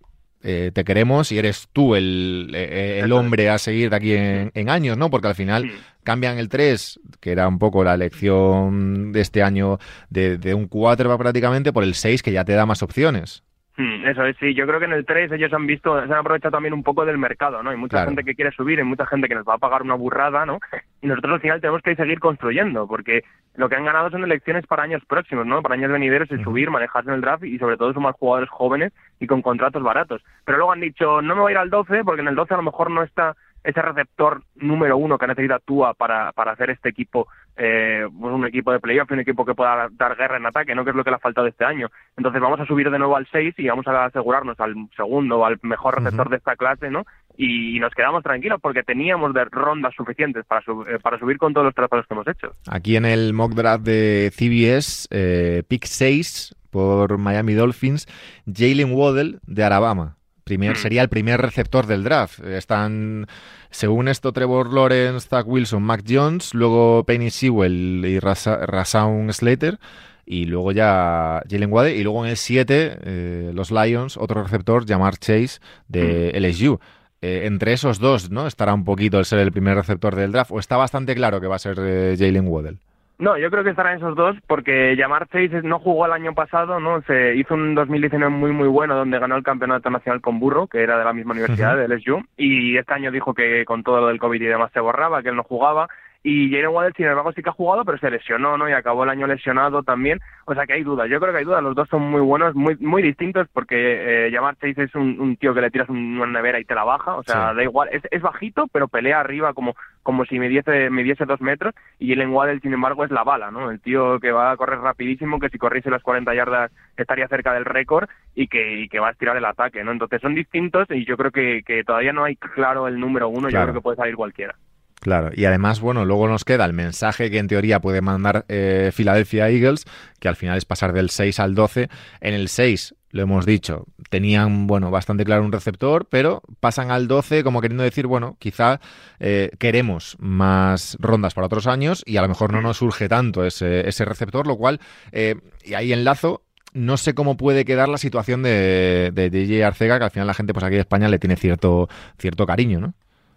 eh, 0.43 0.71
te 0.73 0.83
queremos 0.83 1.31
y 1.31 1.39
eres 1.39 1.69
tú 1.71 1.95
el, 1.95 2.51
eh, 2.53 2.99
el 3.03 3.11
hombre 3.13 3.49
a 3.49 3.57
seguir 3.57 3.89
de 3.89 3.95
aquí 3.95 4.13
en, 4.13 4.69
años, 4.69 4.97
¿no? 4.97 5.09
Porque 5.09 5.27
al 5.27 5.35
final 5.35 5.71
cambian 6.03 6.37
el 6.37 6.49
3, 6.49 6.99
que 7.21 7.31
era 7.31 7.47
un 7.47 7.59
poco 7.59 7.83
la 7.83 7.93
elección 7.93 9.11
de 9.11 9.21
este 9.21 9.41
año 9.41 9.79
de, 10.09 10.37
de 10.37 10.53
un 10.53 10.67
4 10.67 11.17
prácticamente, 11.17 11.71
por 11.71 11.83
el 11.83 11.93
6, 11.93 12.21
que 12.21 12.31
ya 12.31 12.43
te 12.43 12.53
da 12.53 12.65
más 12.65 12.83
opciones. 12.83 13.43
Eso 13.75 14.23
es, 14.25 14.37
sí, 14.37 14.53
yo 14.53 14.67
creo 14.67 14.79
que 14.79 14.85
en 14.85 14.93
el 14.93 15.05
3 15.05 15.31
ellos 15.31 15.51
han 15.51 15.65
visto, 15.65 15.97
se 15.97 16.11
han 16.11 16.19
aprovechado 16.19 16.51
también 16.51 16.73
un 16.75 16.83
poco 16.83 17.05
del 17.05 17.17
mercado, 17.17 17.63
¿no? 17.63 17.71
Hay 17.71 17.77
mucha 17.77 18.05
gente 18.05 18.23
que 18.23 18.35
quiere 18.35 18.51
subir, 18.51 18.77
hay 18.77 18.85
mucha 18.85 19.07
gente 19.07 19.27
que 19.27 19.33
nos 19.33 19.47
va 19.47 19.55
a 19.55 19.57
pagar 19.57 19.81
una 19.81 19.95
burrada, 19.95 20.45
¿no? 20.45 20.59
Y 21.01 21.07
nosotros 21.07 21.33
al 21.33 21.41
final 21.41 21.61
tenemos 21.61 21.81
que 21.81 21.95
seguir 21.95 22.19
construyendo, 22.19 22.87
porque 22.87 23.23
lo 23.55 23.69
que 23.69 23.75
han 23.75 23.85
ganado 23.85 24.09
son 24.09 24.23
elecciones 24.23 24.65
para 24.65 24.83
años 24.83 25.03
próximos, 25.05 25.45
¿no? 25.45 25.61
Para 25.61 25.75
años 25.75 25.91
venideros 25.91 26.31
y 26.31 26.43
subir, 26.43 26.71
manejarse 26.71 27.09
en 27.09 27.15
el 27.15 27.21
draft 27.21 27.43
y 27.43 27.59
sobre 27.59 27.77
todo 27.77 27.93
sumar 27.93 28.13
jugadores 28.13 28.49
jóvenes 28.49 28.93
y 29.19 29.27
con 29.27 29.41
contratos 29.41 29.83
baratos. 29.83 30.23
Pero 30.45 30.57
luego 30.57 30.71
han 30.71 30.81
dicho, 30.81 31.21
no 31.21 31.35
me 31.35 31.41
voy 31.41 31.51
a 31.51 31.53
ir 31.53 31.57
al 31.59 31.69
12 31.69 32.03
porque 32.03 32.21
en 32.21 32.29
el 32.29 32.35
12 32.35 32.53
a 32.53 32.57
lo 32.57 32.63
mejor 32.63 32.89
no 32.89 33.03
está 33.03 33.35
ese 33.63 33.81
receptor 33.81 34.43
número 34.55 34.97
uno 34.97 35.17
que 35.17 35.27
necesita 35.27 35.59
Tua 35.59 35.93
para, 35.93 36.31
para 36.33 36.51
hacer 36.51 36.69
este 36.69 36.89
equipo, 36.89 37.27
eh, 37.55 38.07
pues 38.19 38.33
un 38.33 38.45
equipo 38.45 38.71
de 38.71 38.79
playoff, 38.79 39.11
un 39.11 39.19
equipo 39.19 39.45
que 39.45 39.53
pueda 39.53 39.87
dar 39.91 40.15
guerra 40.15 40.37
en 40.37 40.45
ataque, 40.45 40.73
¿no? 40.73 40.83
que 40.83 40.89
es 40.89 40.95
lo 40.95 41.03
que 41.03 41.11
le 41.11 41.17
ha 41.17 41.19
faltado 41.19 41.47
este 41.47 41.65
año. 41.65 41.89
Entonces 42.17 42.41
vamos 42.41 42.59
a 42.59 42.65
subir 42.65 42.89
de 42.89 42.97
nuevo 42.97 43.15
al 43.15 43.27
6 43.31 43.55
y 43.57 43.67
vamos 43.67 43.87
a 43.87 44.05
asegurarnos 44.05 44.59
al 44.59 44.73
segundo 44.95 45.39
o 45.39 45.45
al 45.45 45.59
mejor 45.61 45.95
receptor 45.95 46.29
de 46.29 46.37
esta 46.37 46.55
clase, 46.55 46.89
¿no? 46.89 47.05
Y, 47.35 47.79
nos 47.79 47.93
quedamos 47.93 48.23
tranquilos 48.23 48.59
porque 48.61 48.83
teníamos 48.83 49.33
de 49.33 49.43
rondas 49.45 49.93
suficientes 49.95 50.45
para, 50.45 50.61
eh, 50.61 50.99
para 51.01 51.19
subir 51.19 51.37
con 51.37 51.53
todos 51.53 51.65
los 51.65 51.75
tratados 51.75 52.05
que 52.07 52.13
hemos 52.13 52.27
hecho. 52.27 52.53
Aquí 52.69 52.95
en 52.95 53.05
el 53.05 53.33
mock 53.33 53.53
draft 53.53 53.83
de 53.83 54.31
CBS, 54.31 55.07
eh, 55.11 55.63
pick 55.67 55.85
6 55.85 56.55
por 56.69 57.17
Miami 57.17 57.53
Dolphins, 57.53 58.07
Jalen 58.45 58.93
Waddell 58.93 59.39
de 59.45 59.63
Alabama. 59.63 60.17
Primer, 60.43 60.73
hmm. 60.73 60.79
sería 60.79 61.01
el 61.01 61.09
primer 61.09 61.41
receptor 61.41 61.87
del 61.87 62.03
draft. 62.03 62.39
Están, 62.43 63.27
según 63.69 64.07
esto, 64.07 64.33
Trevor 64.33 64.73
Lawrence, 64.73 65.27
Zach 65.27 65.47
Wilson, 65.47 65.83
Mac 65.83 66.03
Jones, 66.07 66.53
luego 66.53 67.03
Penny 67.05 67.29
Sewell 67.29 68.03
y 68.05 68.19
Rasaun 68.19 69.31
Slater, 69.31 69.79
y 70.25 70.45
luego 70.45 70.71
ya 70.71 71.41
Jalen 71.49 71.71
Wade, 71.71 71.95
y 71.95 72.03
luego 72.03 72.25
en 72.25 72.31
el 72.31 72.37
7, 72.37 72.97
eh, 73.03 73.51
los 73.53 73.71
Lions, 73.71 74.17
otro 74.17 74.43
receptor, 74.43 74.87
Jamar 74.87 75.17
Chase, 75.17 75.59
de 75.87 76.31
hmm. 76.33 76.43
LSU. 76.43 76.79
Eh, 77.21 77.45
entre 77.45 77.71
esos 77.71 77.99
dos, 77.99 78.31
¿no? 78.31 78.47
Estará 78.47 78.73
un 78.73 78.83
poquito 78.83 79.17
el 79.17 79.23
ser 79.23 79.39
el 79.39 79.53
primer 79.53 79.77
receptor 79.77 80.13
del 80.13 80.33
draft, 80.33 80.51
o 80.51 80.59
está 80.59 80.75
bastante 80.75 81.15
claro 81.15 81.39
que 81.39 81.47
va 81.47 81.55
a 81.55 81.59
ser 81.59 81.77
eh, 81.79 82.15
Jalen 82.19 82.47
Waddell. 82.49 82.79
No, 83.23 83.37
yo 83.37 83.49
creo 83.49 83.63
que 83.63 83.69
estarán 83.69 83.95
esos 83.95 84.17
dos 84.17 84.35
porque 84.47 84.97
Yamar 84.97 85.29
Chase 85.29 85.61
no 85.63 85.79
jugó 85.79 86.05
el 86.05 86.11
año 86.11 86.33
pasado, 86.33 86.81
¿no? 86.81 87.01
Se 87.03 87.37
hizo 87.37 87.53
un 87.53 87.73
2019 87.73 88.29
muy 88.29 88.51
muy 88.51 88.67
bueno 88.67 88.97
donde 88.97 89.17
ganó 89.17 89.37
el 89.37 89.43
campeonato 89.43 89.89
nacional 89.89 90.19
con 90.19 90.41
Burro, 90.41 90.67
que 90.67 90.83
era 90.83 90.97
de 90.97 91.05
la 91.05 91.13
misma 91.13 91.31
universidad, 91.31 91.77
de 91.77 91.87
LSU, 91.87 92.21
y 92.35 92.75
este 92.75 92.93
año 92.93 93.11
dijo 93.11 93.33
que 93.33 93.63
con 93.63 93.81
todo 93.81 94.01
lo 94.01 94.07
del 94.07 94.19
COVID 94.19 94.41
y 94.41 94.45
demás 94.45 94.73
se 94.73 94.81
borraba, 94.81 95.23
que 95.23 95.29
él 95.29 95.37
no 95.37 95.43
jugaba 95.43 95.87
y 96.25 96.49
Jalen 96.49 96.69
Waddell, 96.69 96.93
sin 96.95 97.05
embargo, 97.05 97.33
sí 97.33 97.43
que 97.43 97.49
ha 97.49 97.53
jugado, 97.53 97.83
pero 97.83 97.97
se 97.97 98.09
lesionó, 98.09 98.57
¿no? 98.57 98.69
Y 98.69 98.71
acabó 98.71 99.03
el 99.03 99.09
año 99.09 99.27
lesionado 99.27 99.83
también. 99.83 100.21
O 100.45 100.53
sea 100.53 100.65
que 100.65 100.71
hay 100.71 100.83
dudas. 100.83 101.09
Yo 101.09 101.19
creo 101.19 101.33
que 101.33 101.39
hay 101.39 101.43
dudas. 101.43 101.61
Los 101.61 101.75
dos 101.75 101.89
son 101.89 102.01
muy 102.03 102.21
buenos, 102.21 102.55
muy 102.55 102.77
muy 102.77 103.01
distintos, 103.01 103.47
porque 103.51 104.27
eh, 104.27 104.31
Jamar 104.31 104.55
Chase 104.55 104.83
es 104.83 104.95
un, 104.95 105.35
tío 105.35 105.53
que 105.53 105.59
le 105.59 105.69
tiras 105.69 105.89
una 105.89 106.25
nevera 106.25 106.61
y 106.61 106.65
te 106.65 106.75
la 106.75 106.85
baja. 106.85 107.15
O 107.17 107.23
sea, 107.23 107.53
da 107.53 107.61
igual. 107.61 107.89
Es, 107.91 108.03
es 108.09 108.21
bajito, 108.21 108.67
pero 108.71 108.87
pelea 108.87 109.19
arriba 109.19 109.53
como, 109.53 109.75
como 110.01 110.23
si 110.23 110.39
midiese, 110.39 110.89
midiese 110.89 111.25
dos 111.25 111.41
metros. 111.41 111.75
Y 111.99 112.09
Jalen 112.09 112.31
Waddell, 112.31 112.61
sin 112.61 112.71
embargo, 112.71 113.03
es 113.03 113.11
la 113.11 113.25
bala, 113.25 113.51
¿no? 113.51 113.69
El 113.69 113.81
tío 113.81 114.17
que 114.21 114.31
va 114.31 114.51
a 114.51 114.57
correr 114.57 114.79
rapidísimo, 114.79 115.39
que 115.39 115.49
si 115.49 115.57
corriese 115.57 115.89
las 115.89 116.03
40 116.03 116.33
yardas 116.33 116.71
estaría 116.95 117.27
cerca 117.27 117.53
del 117.53 117.65
récord 117.65 118.07
y 118.33 118.47
que, 118.47 118.79
y 118.79 118.87
que 118.87 118.99
va 119.01 119.09
a 119.09 119.11
estirar 119.11 119.35
el 119.35 119.45
ataque, 119.45 119.83
¿no? 119.83 119.91
Entonces 119.91 120.21
son 120.21 120.35
distintos 120.35 120.87
y 120.89 121.03
yo 121.03 121.17
creo 121.17 121.31
que, 121.31 121.63
que 121.65 121.83
todavía 121.83 122.13
no 122.13 122.23
hay 122.23 122.37
claro 122.37 122.87
el 122.87 122.97
número 122.97 123.27
uno. 123.27 123.49
Yo 123.49 123.61
creo 123.61 123.73
que 123.73 123.81
puede 123.81 123.97
salir 123.97 124.15
cualquiera. 124.15 124.55
Claro, 125.03 125.31
y 125.35 125.43
además, 125.43 125.81
bueno, 125.81 126.05
luego 126.05 126.29
nos 126.29 126.45
queda 126.45 126.63
el 126.63 126.71
mensaje 126.71 127.29
que 127.29 127.37
en 127.37 127.49
teoría 127.49 127.81
puede 127.81 127.99
mandar 127.99 128.45
eh, 128.47 128.89
Philadelphia 128.95 129.49
Eagles, 129.49 129.83
que 130.21 130.29
al 130.29 130.37
final 130.37 130.57
es 130.57 130.63
pasar 130.63 130.93
del 130.93 131.09
6 131.09 131.41
al 131.41 131.55
12. 131.55 131.89
En 132.21 132.33
el 132.33 132.47
6, 132.47 132.95
lo 133.09 133.21
hemos 133.21 133.45
dicho, 133.45 133.85
tenían, 134.09 134.65
bueno, 134.65 134.91
bastante 134.91 135.25
claro 135.25 135.43
un 135.43 135.51
receptor, 135.51 136.07
pero 136.09 136.41
pasan 136.61 136.89
al 136.89 137.09
12 137.09 137.43
como 137.43 137.59
queriendo 137.59 137.83
decir, 137.83 138.07
bueno, 138.07 138.37
quizá 138.39 138.79
eh, 139.19 139.51
queremos 139.59 140.15
más 140.19 140.95
rondas 141.01 141.33
para 141.33 141.47
otros 141.47 141.67
años 141.67 142.01
y 142.05 142.15
a 142.15 142.21
lo 142.21 142.29
mejor 142.29 142.53
no 142.53 142.61
nos 142.61 142.77
surge 142.77 143.09
tanto 143.09 143.43
ese, 143.43 143.85
ese 143.89 144.05
receptor, 144.05 144.47
lo 144.47 144.55
cual, 144.55 144.79
eh, 145.11 145.35
y 145.65 145.73
ahí 145.73 145.91
enlazo, 145.91 146.43
no 146.71 146.95
sé 146.95 147.13
cómo 147.13 147.35
puede 147.35 147.65
quedar 147.65 147.89
la 147.89 147.97
situación 147.97 148.41
de, 148.41 149.11
de 149.13 149.29
DJ 149.29 149.65
Arcega, 149.65 149.97
que 149.97 150.05
al 150.05 150.11
final 150.11 150.27
la 150.27 150.33
gente 150.33 150.53
pues 150.53 150.63
aquí 150.63 150.75
en 150.75 150.79
España 150.79 151.09
le 151.09 151.19
tiene 151.19 151.35
cierto, 151.35 151.89
cierto 152.17 152.45
cariño, 152.45 152.79
¿no? 152.79 152.93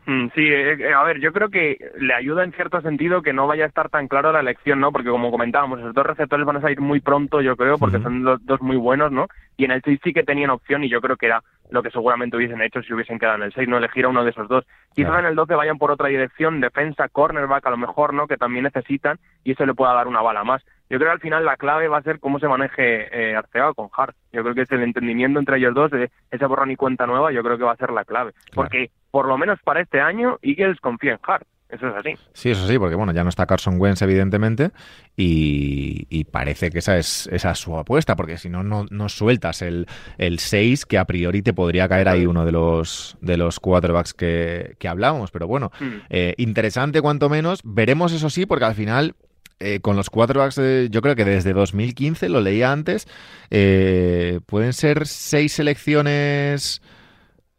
Mm, 0.06 0.28
sí, 0.36 0.40
eh, 0.40 0.76
eh, 0.78 0.94
a 0.94 1.02
ver, 1.02 1.18
yo 1.18 1.32
creo 1.32 1.48
que 1.50 1.78
le 1.98 2.14
ayuda 2.14 2.44
en 2.44 2.52
cierto 2.52 2.80
sentido 2.80 3.22
que 3.22 3.32
no 3.32 3.48
vaya 3.48 3.64
a 3.64 3.66
estar 3.66 3.88
tan 3.88 4.06
claro 4.06 4.30
la 4.30 4.38
elección, 4.38 4.78
¿no? 4.78 4.92
Porque 4.92 5.10
como 5.10 5.32
comentábamos, 5.32 5.80
esos 5.80 5.94
dos 5.94 6.06
receptores 6.06 6.46
van 6.46 6.58
a 6.58 6.60
salir 6.60 6.80
muy 6.80 7.00
pronto, 7.00 7.40
yo 7.40 7.56
creo, 7.56 7.76
porque 7.76 7.98
son 7.98 8.22
los 8.22 8.44
dos 8.46 8.62
muy 8.62 8.76
buenos, 8.76 9.10
¿no? 9.10 9.26
Y 9.56 9.64
en 9.64 9.72
el 9.72 9.82
6 9.82 9.98
sí 10.04 10.12
que 10.12 10.22
tenían 10.22 10.50
opción 10.50 10.84
y 10.84 10.88
yo 10.88 11.00
creo 11.00 11.16
que 11.16 11.26
era 11.26 11.42
lo 11.70 11.82
que 11.82 11.90
seguramente 11.90 12.36
hubiesen 12.36 12.62
hecho 12.62 12.82
si 12.82 12.92
hubiesen 12.92 13.18
quedado 13.18 13.38
en 13.38 13.42
el 13.42 13.52
6, 13.52 13.68
no 13.68 13.78
elegir 13.78 14.04
a 14.04 14.08
uno 14.08 14.22
de 14.22 14.30
esos 14.30 14.46
dos. 14.46 14.64
Quizás 14.94 15.18
en 15.18 15.26
el 15.26 15.34
12 15.34 15.56
vayan 15.56 15.78
por 15.78 15.90
otra 15.90 16.08
dirección, 16.08 16.60
defensa, 16.60 17.08
cornerback, 17.08 17.66
a 17.66 17.70
lo 17.70 17.76
mejor, 17.76 18.14
¿no? 18.14 18.28
Que 18.28 18.36
también 18.36 18.62
necesitan 18.62 19.18
y 19.42 19.52
eso 19.52 19.66
le 19.66 19.74
pueda 19.74 19.92
dar 19.92 20.06
una 20.06 20.22
bala 20.22 20.44
más. 20.44 20.62
Yo 20.88 20.98
creo 20.98 21.08
que 21.08 21.14
al 21.14 21.20
final 21.20 21.44
la 21.44 21.56
clave 21.56 21.88
va 21.88 21.98
a 21.98 22.02
ser 22.02 22.20
cómo 22.20 22.38
se 22.38 22.46
maneje 22.46 23.08
eh, 23.10 23.34
Arcega 23.34 23.74
con 23.74 23.88
Hart. 23.96 24.14
Yo 24.32 24.42
creo 24.42 24.54
que 24.54 24.62
es 24.62 24.70
el 24.70 24.84
entendimiento 24.84 25.40
entre 25.40 25.58
ellos 25.58 25.74
dos, 25.74 25.90
de 25.90 26.10
esa 26.30 26.46
borrón 26.46 26.70
y 26.70 26.76
cuenta 26.76 27.06
nueva, 27.06 27.32
yo 27.32 27.42
creo 27.42 27.58
que 27.58 27.64
va 27.64 27.72
a 27.72 27.76
ser 27.76 27.90
la 27.90 28.04
clave. 28.04 28.32
Porque 28.54 28.90
por 29.16 29.28
lo 29.28 29.38
menos 29.38 29.58
para 29.64 29.80
este 29.80 29.98
año, 29.98 30.38
Eagles 30.42 30.78
confía 30.78 31.12
en 31.12 31.18
Hart. 31.22 31.46
Eso 31.70 31.88
es 31.88 31.94
así. 31.96 32.14
Sí, 32.34 32.50
eso 32.50 32.68
sí, 32.68 32.78
porque 32.78 32.96
bueno, 32.96 33.14
ya 33.14 33.22
no 33.22 33.30
está 33.30 33.46
Carson 33.46 33.80
Wentz, 33.80 34.02
evidentemente, 34.02 34.72
y, 35.16 36.24
parece 36.24 36.68
que 36.68 36.80
esa 36.80 36.98
es, 36.98 37.26
esa 37.32 37.54
su 37.54 37.78
apuesta, 37.78 38.14
porque 38.14 38.36
si 38.36 38.50
no, 38.50 38.62
no 38.62 39.08
sueltas 39.08 39.62
el, 39.62 39.86
el 40.18 40.38
6, 40.38 40.84
que 40.84 40.98
a 40.98 41.06
priori 41.06 41.40
te 41.40 41.54
podría 41.54 41.88
caer 41.88 42.10
ahí 42.10 42.26
uno 42.26 42.44
de 42.44 42.52
los, 42.52 43.16
de 43.22 43.38
los 43.38 43.58
quarterbacks 43.58 44.12
que, 44.12 44.76
que 44.78 44.86
hablábamos. 44.86 45.30
Pero 45.30 45.46
bueno, 45.46 45.72
hmm. 45.80 45.96
eh, 46.10 46.34
interesante 46.36 47.00
cuanto 47.00 47.30
menos. 47.30 47.62
Veremos 47.64 48.12
eso 48.12 48.28
sí, 48.28 48.44
porque 48.44 48.66
al 48.66 48.74
final 48.74 49.14
eh, 49.60 49.80
con 49.80 49.96
los 49.96 50.10
quarterbacks, 50.10 50.60
yo 50.90 51.00
creo 51.00 51.16
que 51.16 51.24
desde 51.24 51.54
2015, 51.54 52.28
lo 52.28 52.42
leía 52.42 52.70
antes, 52.70 53.08
eh, 53.50 54.40
pueden 54.44 54.74
ser 54.74 55.06
seis 55.06 55.54
selecciones 55.54 56.82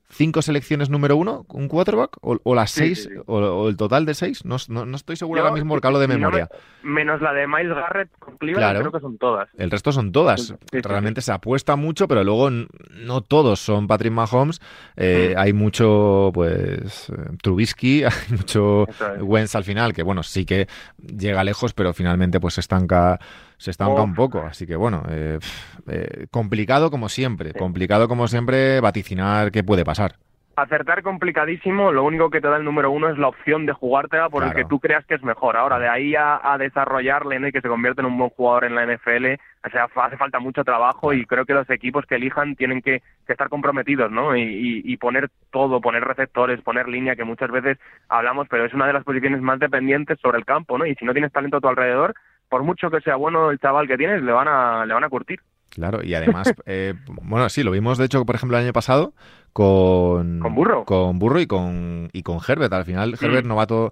cinco 0.10 0.42
selecciones 0.42 0.90
número 0.90 1.18
uno, 1.18 1.46
un 1.50 1.68
quarterback, 1.68 2.18
o, 2.22 2.56
las 2.56 2.72
seis, 2.72 3.10
O, 3.26 3.68
el 3.68 3.78
total 3.78 4.06
de 4.06 4.14
seis, 4.14 4.46
no, 4.46 4.58
no, 4.70 4.96
estoy 4.96 5.16
seguro 5.16 5.42
ahora 5.42 5.54
mismo 5.54 5.74
porque 5.74 5.88
hablo 5.88 6.00
de 6.00 6.08
memoria. 6.08 6.50
menos 6.82 7.22
la 7.22 7.34
de 7.34 7.48
Miles 7.48 7.76
Garrett 7.76 8.10
con 8.20 8.38
Cleveland, 8.38 8.80
creo 8.80 8.92
que 8.92 9.00
son 9.00 9.18
todas. 9.18 9.50
El 9.58 9.70
resto 9.70 9.92
son 9.92 10.12
todas. 10.12 10.56
Realmente 10.72 11.22
se 11.22 11.32
apuesta 11.32 11.76
mucho, 11.76 12.08
pero 12.08 12.24
luego 12.24 12.50
no 12.50 13.22
todos 13.22 13.60
son 13.60 13.88
Patrick 13.88 14.14
Mahomes. 14.14 14.62
Eh, 14.96 15.36
hay 15.38 15.54
mucho, 15.54 16.32
pues, 16.34 17.10
eh, 17.10 17.14
Trubisky, 17.42 18.04
hay 18.06 18.12
mucho 18.38 18.86
Wentz 19.20 19.56
al 19.56 19.64
final, 19.64 19.94
que 19.94 20.04
bueno, 20.04 20.24
sí 20.24 20.46
que 20.46 20.68
llega 20.98 21.44
lejos, 21.44 21.74
pero 21.74 21.94
finalmente 21.94 22.40
pues 22.40 22.58
estanca 22.58 23.20
se 23.58 23.72
estanca 23.72 24.02
un 24.02 24.14
poco. 24.14 24.42
Así 24.42 24.66
que 24.66 24.76
bueno, 24.76 25.04
eh, 25.10 25.40
eh, 25.88 26.28
complicado 26.32 26.90
como 26.92 27.10
siempre, 27.10 27.54
complicado 27.54 28.08
como 28.08 28.28
siempre 28.28 28.80
vaticinar 28.80 29.52
qué 29.52 29.64
puede 29.64 29.84
pasar. 29.84 30.16
Acertar 30.56 31.04
complicadísimo, 31.04 31.92
lo 31.92 32.04
único 32.04 32.32
que 32.32 32.42
te 32.42 32.48
da 32.48 32.58
el 32.58 32.64
número 32.64 32.90
uno 32.90 33.10
es 33.10 33.18
la 33.20 33.28
opción 33.28 33.68
de 33.68 33.74
jugártela 33.74 34.28
por 34.28 34.44
el 34.44 34.56
que 34.56 34.66
tú 34.66 34.80
creas 34.80 35.06
que 35.06 35.14
es 35.14 35.22
mejor. 35.22 35.56
Ahora, 35.56 35.78
de 35.78 35.88
ahí 35.88 36.16
a, 36.18 36.58
desarrollarle 36.58 37.48
y 37.48 37.52
que 37.52 37.62
se 37.62 37.68
convierta 37.68 38.02
en 38.02 38.08
un 38.08 38.18
buen 38.18 38.32
jugador 38.32 38.66
en 38.66 38.74
la 38.74 38.84
NFL, 38.84 39.36
o 39.64 39.70
sea, 39.70 39.88
hace 40.04 40.18
falta 40.18 40.40
mucho 40.40 40.64
trabajo 40.64 41.14
y 41.14 41.28
creo 41.28 41.46
que 41.46 41.54
los 41.54 41.70
equipos 41.70 42.08
que 42.08 42.16
elijan 42.16 42.56
tienen 42.56 42.82
que, 42.82 43.04
estar 43.28 43.50
comprometidos, 43.50 44.10
¿no? 44.12 44.36
Y, 44.36 44.82
y, 44.84 44.98
poner 44.98 45.30
todo, 45.52 45.80
poner 45.80 46.04
receptores, 46.04 46.60
poner 46.62 46.88
línea, 46.88 47.16
que 47.16 47.24
muchas 47.24 47.52
veces 47.52 47.78
hablamos, 48.10 48.48
pero 48.50 48.66
es 48.66 48.74
una 48.74 48.88
de 48.88 48.94
las 48.94 49.04
posiciones 49.04 49.42
más 49.42 49.60
dependientes 49.60 50.18
sobre 50.22 50.40
el 50.40 50.46
campo, 50.46 50.80
¿no? 50.80 50.88
Y 50.88 50.96
si 50.96 51.06
no 51.06 51.14
tienes 51.14 51.32
talento 51.32 51.58
a 51.58 51.62
tu 51.62 51.68
alrededor, 51.68 52.16
por 52.50 52.64
mucho 52.64 52.90
que 52.90 53.02
sea 53.02 53.16
bueno 53.16 53.52
el 53.52 53.60
chaval 53.60 53.88
que 53.88 53.98
tienes, 53.98 54.22
le 54.22 54.32
van 54.32 54.48
a, 54.48 54.86
le 54.86 54.94
van 54.94 55.04
a 55.04 55.10
curtir. 55.10 55.40
Claro, 55.70 56.04
y 56.04 56.14
además, 56.16 56.54
eh, 56.66 56.94
bueno, 57.22 57.50
sí, 57.50 57.64
lo 57.64 57.72
vimos 57.72 57.98
de 57.98 58.06
hecho, 58.06 58.26
por 58.26 58.36
ejemplo, 58.36 58.58
el 58.58 58.64
año 58.64 58.74
pasado 58.74 59.14
con... 59.54 60.40
Con 60.40 60.56
Burro. 60.56 60.86
Con 60.86 61.20
Burro 61.20 61.40
y 61.40 61.48
con, 61.48 62.10
y 62.14 62.24
con 62.24 62.40
Herbert. 62.46 62.74
Al 62.74 62.86
final, 62.86 63.12
mm. 63.12 63.26
Herbert 63.26 63.46
novato, 63.46 63.92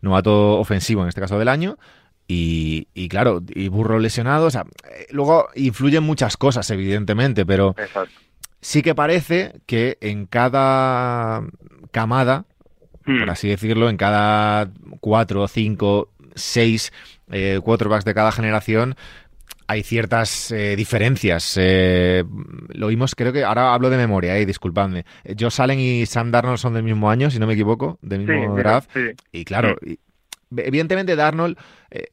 novato 0.00 0.58
ofensivo 0.58 1.02
en 1.02 1.08
este 1.08 1.20
caso 1.20 1.38
del 1.38 1.48
año. 1.48 1.78
Y, 2.28 2.88
y, 2.94 3.08
claro, 3.08 3.40
y 3.48 3.68
Burro 3.68 3.98
lesionado. 3.98 4.46
O 4.46 4.50
sea, 4.50 4.64
eh, 4.90 5.06
luego 5.10 5.48
influyen 5.54 6.02
muchas 6.02 6.36
cosas, 6.36 6.70
evidentemente, 6.70 7.46
pero 7.46 7.74
sí 8.60 8.82
que 8.82 8.94
parece 8.94 9.60
que 9.66 9.96
en 10.00 10.26
cada 10.26 11.44
camada, 11.92 12.46
mm. 13.04 13.20
por 13.20 13.30
así 13.30 13.48
decirlo, 13.48 13.88
en 13.88 13.96
cada 13.96 14.70
cuatro, 15.00 15.46
cinco, 15.48 16.10
seis 16.36 16.92
eh, 17.30 17.58
quarterbacks 17.62 18.04
de 18.04 18.14
cada 18.14 18.30
generación, 18.30 18.96
hay 19.68 19.82
ciertas 19.82 20.50
eh, 20.52 20.76
diferencias. 20.76 21.56
Eh, 21.60 22.24
lo 22.68 22.88
vimos, 22.88 23.14
creo 23.14 23.32
que 23.32 23.44
ahora 23.44 23.74
hablo 23.74 23.90
de 23.90 23.96
memoria, 23.96 24.36
eh, 24.38 24.46
disculpadme. 24.46 25.04
Josh 25.38 25.60
Allen 25.60 25.80
y 25.80 26.06
Sam 26.06 26.30
Darnold 26.30 26.58
son 26.58 26.74
del 26.74 26.82
mismo 26.82 27.10
año, 27.10 27.30
si 27.30 27.38
no 27.38 27.46
me 27.46 27.54
equivoco, 27.54 27.98
del 28.02 28.20
mismo 28.20 28.56
draft. 28.56 28.90
Y 29.32 29.44
claro, 29.44 29.76
evidentemente 30.56 31.16
Darnold, 31.16 31.58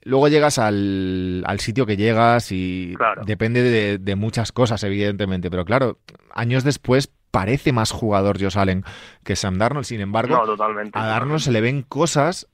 luego 0.03 0.27
llegas 0.29 0.57
al, 0.57 1.43
sitio 1.59 1.85
que 1.85 1.97
llegas 1.97 2.51
y 2.51 2.95
depende 3.25 3.99
de, 3.99 4.15
muchas 4.15 4.51
cosas, 4.51 4.83
evidentemente. 4.83 5.51
Pero 5.51 5.65
claro, 5.65 5.99
años 6.33 6.63
después 6.63 7.11
parece 7.29 7.71
más 7.71 7.91
jugador 7.91 8.41
Josh 8.41 8.57
Allen 8.57 8.83
que 9.23 9.35
Sam 9.35 9.57
Darnold. 9.59 9.85
Sin 9.85 10.01
embargo, 10.01 10.43
a 10.93 11.05
Darnold 11.05 11.39
se 11.39 11.51
le 11.51 11.61
ven 11.61 11.83
cosas 11.83 12.47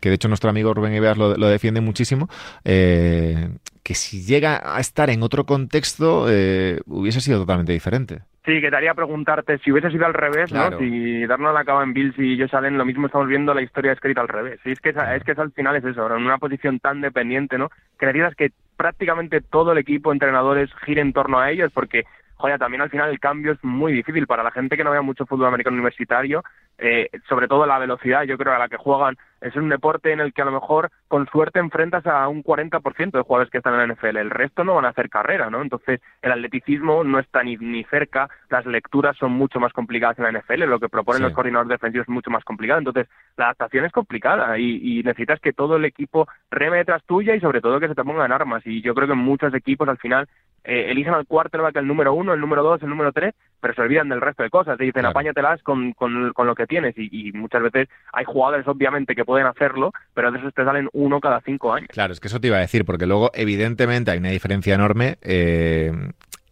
que 0.00 0.08
de 0.08 0.16
hecho 0.16 0.28
nuestro 0.28 0.50
amigo 0.50 0.74
Rubén 0.74 0.94
Ibeas 0.94 1.16
lo, 1.16 1.34
defiende 1.34 1.80
muchísimo, 1.80 2.28
eh, 2.64 3.50
que 3.82 3.94
si 3.94 4.22
llega 4.22 4.76
a 4.76 4.80
estar 4.80 5.10
en 5.10 5.22
otro 5.22 5.44
contexto 5.44 6.26
eh, 6.28 6.80
hubiese 6.86 7.20
sido 7.20 7.40
totalmente 7.40 7.72
diferente. 7.72 8.20
Sí, 8.44 8.60
que 8.62 8.70
te 8.70 8.76
haría 8.76 8.94
preguntarte 8.94 9.58
si 9.58 9.70
hubiese 9.70 9.90
sido 9.90 10.06
al 10.06 10.14
revés, 10.14 10.50
¿no? 10.50 10.78
Si 10.78 11.26
Darnold 11.26 11.58
acaba 11.58 11.84
en 11.84 11.92
Bills 11.92 12.18
y 12.18 12.32
ellos 12.32 12.50
salen, 12.50 12.78
lo 12.78 12.86
mismo 12.86 13.06
estamos 13.06 13.28
viendo 13.28 13.52
la 13.52 13.60
historia 13.60 13.92
escrita 13.92 14.22
al 14.22 14.28
revés. 14.28 14.58
Sí, 14.64 14.70
es 14.70 14.80
que, 14.80 14.90
es 14.90 15.24
que 15.24 15.32
al 15.32 15.52
final 15.52 15.76
es 15.76 15.84
eso, 15.84 16.06
en 16.06 16.24
una 16.24 16.38
posición 16.38 16.80
tan 16.80 17.02
dependiente, 17.02 17.58
¿no? 17.58 17.70
Necesitas 18.00 18.34
que 18.34 18.52
prácticamente 18.78 19.42
todo 19.42 19.72
el 19.72 19.78
equipo, 19.78 20.10
entrenadores, 20.10 20.70
gire 20.86 21.02
en 21.02 21.12
torno 21.12 21.38
a 21.38 21.50
ellos, 21.50 21.70
porque 21.74 22.04
joder, 22.40 22.58
también 22.58 22.80
al 22.80 22.90
final 22.90 23.10
el 23.10 23.20
cambio 23.20 23.52
es 23.52 23.62
muy 23.62 23.92
difícil 23.92 24.26
para 24.26 24.42
la 24.42 24.50
gente 24.50 24.76
que 24.76 24.84
no 24.84 24.90
vea 24.90 25.02
mucho 25.02 25.26
fútbol 25.26 25.46
americano 25.46 25.74
universitario, 25.74 26.42
eh, 26.78 27.10
sobre 27.28 27.46
todo 27.46 27.66
la 27.66 27.78
velocidad, 27.78 28.22
yo 28.22 28.38
creo, 28.38 28.54
a 28.54 28.58
la 28.58 28.68
que 28.68 28.76
juegan. 28.76 29.16
Es 29.40 29.54
un 29.56 29.68
deporte 29.68 30.12
en 30.12 30.20
el 30.20 30.32
que 30.32 30.42
a 30.42 30.46
lo 30.46 30.52
mejor 30.52 30.90
con 31.08 31.26
suerte 31.28 31.58
enfrentas 31.58 32.06
a 32.06 32.28
un 32.28 32.42
40% 32.42 33.10
de 33.12 33.22
jugadores 33.22 33.50
que 33.50 33.58
están 33.58 33.74
en 33.74 33.88
la 33.88 33.94
NFL, 33.94 34.16
el 34.16 34.30
resto 34.30 34.64
no 34.64 34.74
van 34.74 34.84
a 34.86 34.90
hacer 34.90 35.08
carrera, 35.08 35.50
¿no? 35.50 35.62
Entonces 35.62 36.00
el 36.22 36.32
atleticismo 36.32 37.04
no 37.04 37.18
está 37.18 37.42
ni, 37.42 37.56
ni 37.56 37.84
cerca, 37.84 38.28
las 38.48 38.66
lecturas 38.66 39.16
son 39.16 39.32
mucho 39.32 39.60
más 39.60 39.72
complicadas 39.72 40.18
en 40.18 40.24
la 40.24 40.32
NFL, 40.32 40.64
lo 40.64 40.80
que 40.80 40.88
proponen 40.88 41.22
los 41.22 41.32
coordinadores 41.32 41.70
defensivos 41.70 42.04
es 42.04 42.12
mucho 42.12 42.30
más 42.30 42.44
complicado, 42.44 42.78
entonces 42.78 43.08
la 43.36 43.46
adaptación 43.46 43.84
es 43.84 43.92
complicada 43.92 44.58
y, 44.58 45.02
necesitas 45.02 45.40
que 45.40 45.52
todo 45.52 45.76
el 45.76 45.84
equipo 45.84 46.28
reme 46.50 46.78
detrás 46.78 47.02
tuya 47.04 47.34
y 47.34 47.40
sobre 47.40 47.60
todo 47.60 47.80
que 47.80 47.88
se 47.88 47.94
te 47.94 48.04
pongan 48.04 48.32
armas. 48.32 48.62
Y 48.66 48.82
yo 48.82 48.94
creo 48.94 49.08
que 49.08 49.14
muchos 49.14 49.52
equipos 49.54 49.88
al 49.88 49.98
final 49.98 50.28
eh, 50.64 50.86
eligen 50.90 51.14
al 51.14 51.26
quarterback 51.26 51.76
el 51.76 51.86
número 51.86 52.12
uno, 52.14 52.34
el 52.34 52.40
número 52.40 52.62
dos, 52.62 52.82
el 52.82 52.88
número 52.88 53.12
tres, 53.12 53.34
pero 53.60 53.74
se 53.74 53.82
olvidan 53.82 54.08
del 54.08 54.20
resto 54.20 54.42
de 54.42 54.50
cosas, 54.50 54.78
te 54.78 54.84
dicen 54.84 55.06
apáñatelas 55.06 55.62
con, 55.62 55.92
con, 55.92 56.32
con 56.32 56.46
lo 56.46 56.54
que 56.54 56.66
tienes 56.66 56.96
y, 56.96 57.28
y 57.28 57.32
muchas 57.32 57.62
veces 57.62 57.88
hay 58.12 58.24
jugadores 58.24 58.66
obviamente 58.68 59.14
que 59.14 59.24
pueden 59.24 59.46
hacerlo, 59.46 59.92
pero 60.14 60.30
de 60.30 60.38
esos 60.38 60.54
te 60.54 60.64
salen 60.64 60.88
uno 60.92 61.20
cada 61.20 61.40
cinco 61.40 61.72
años. 61.72 61.88
Claro, 61.90 62.12
es 62.12 62.20
que 62.20 62.28
eso 62.28 62.40
te 62.40 62.48
iba 62.48 62.56
a 62.56 62.60
decir, 62.60 62.84
porque 62.84 63.06
luego 63.06 63.30
evidentemente 63.34 64.10
hay 64.10 64.18
una 64.18 64.30
diferencia 64.30 64.74
enorme 64.74 65.18
eh, 65.22 65.92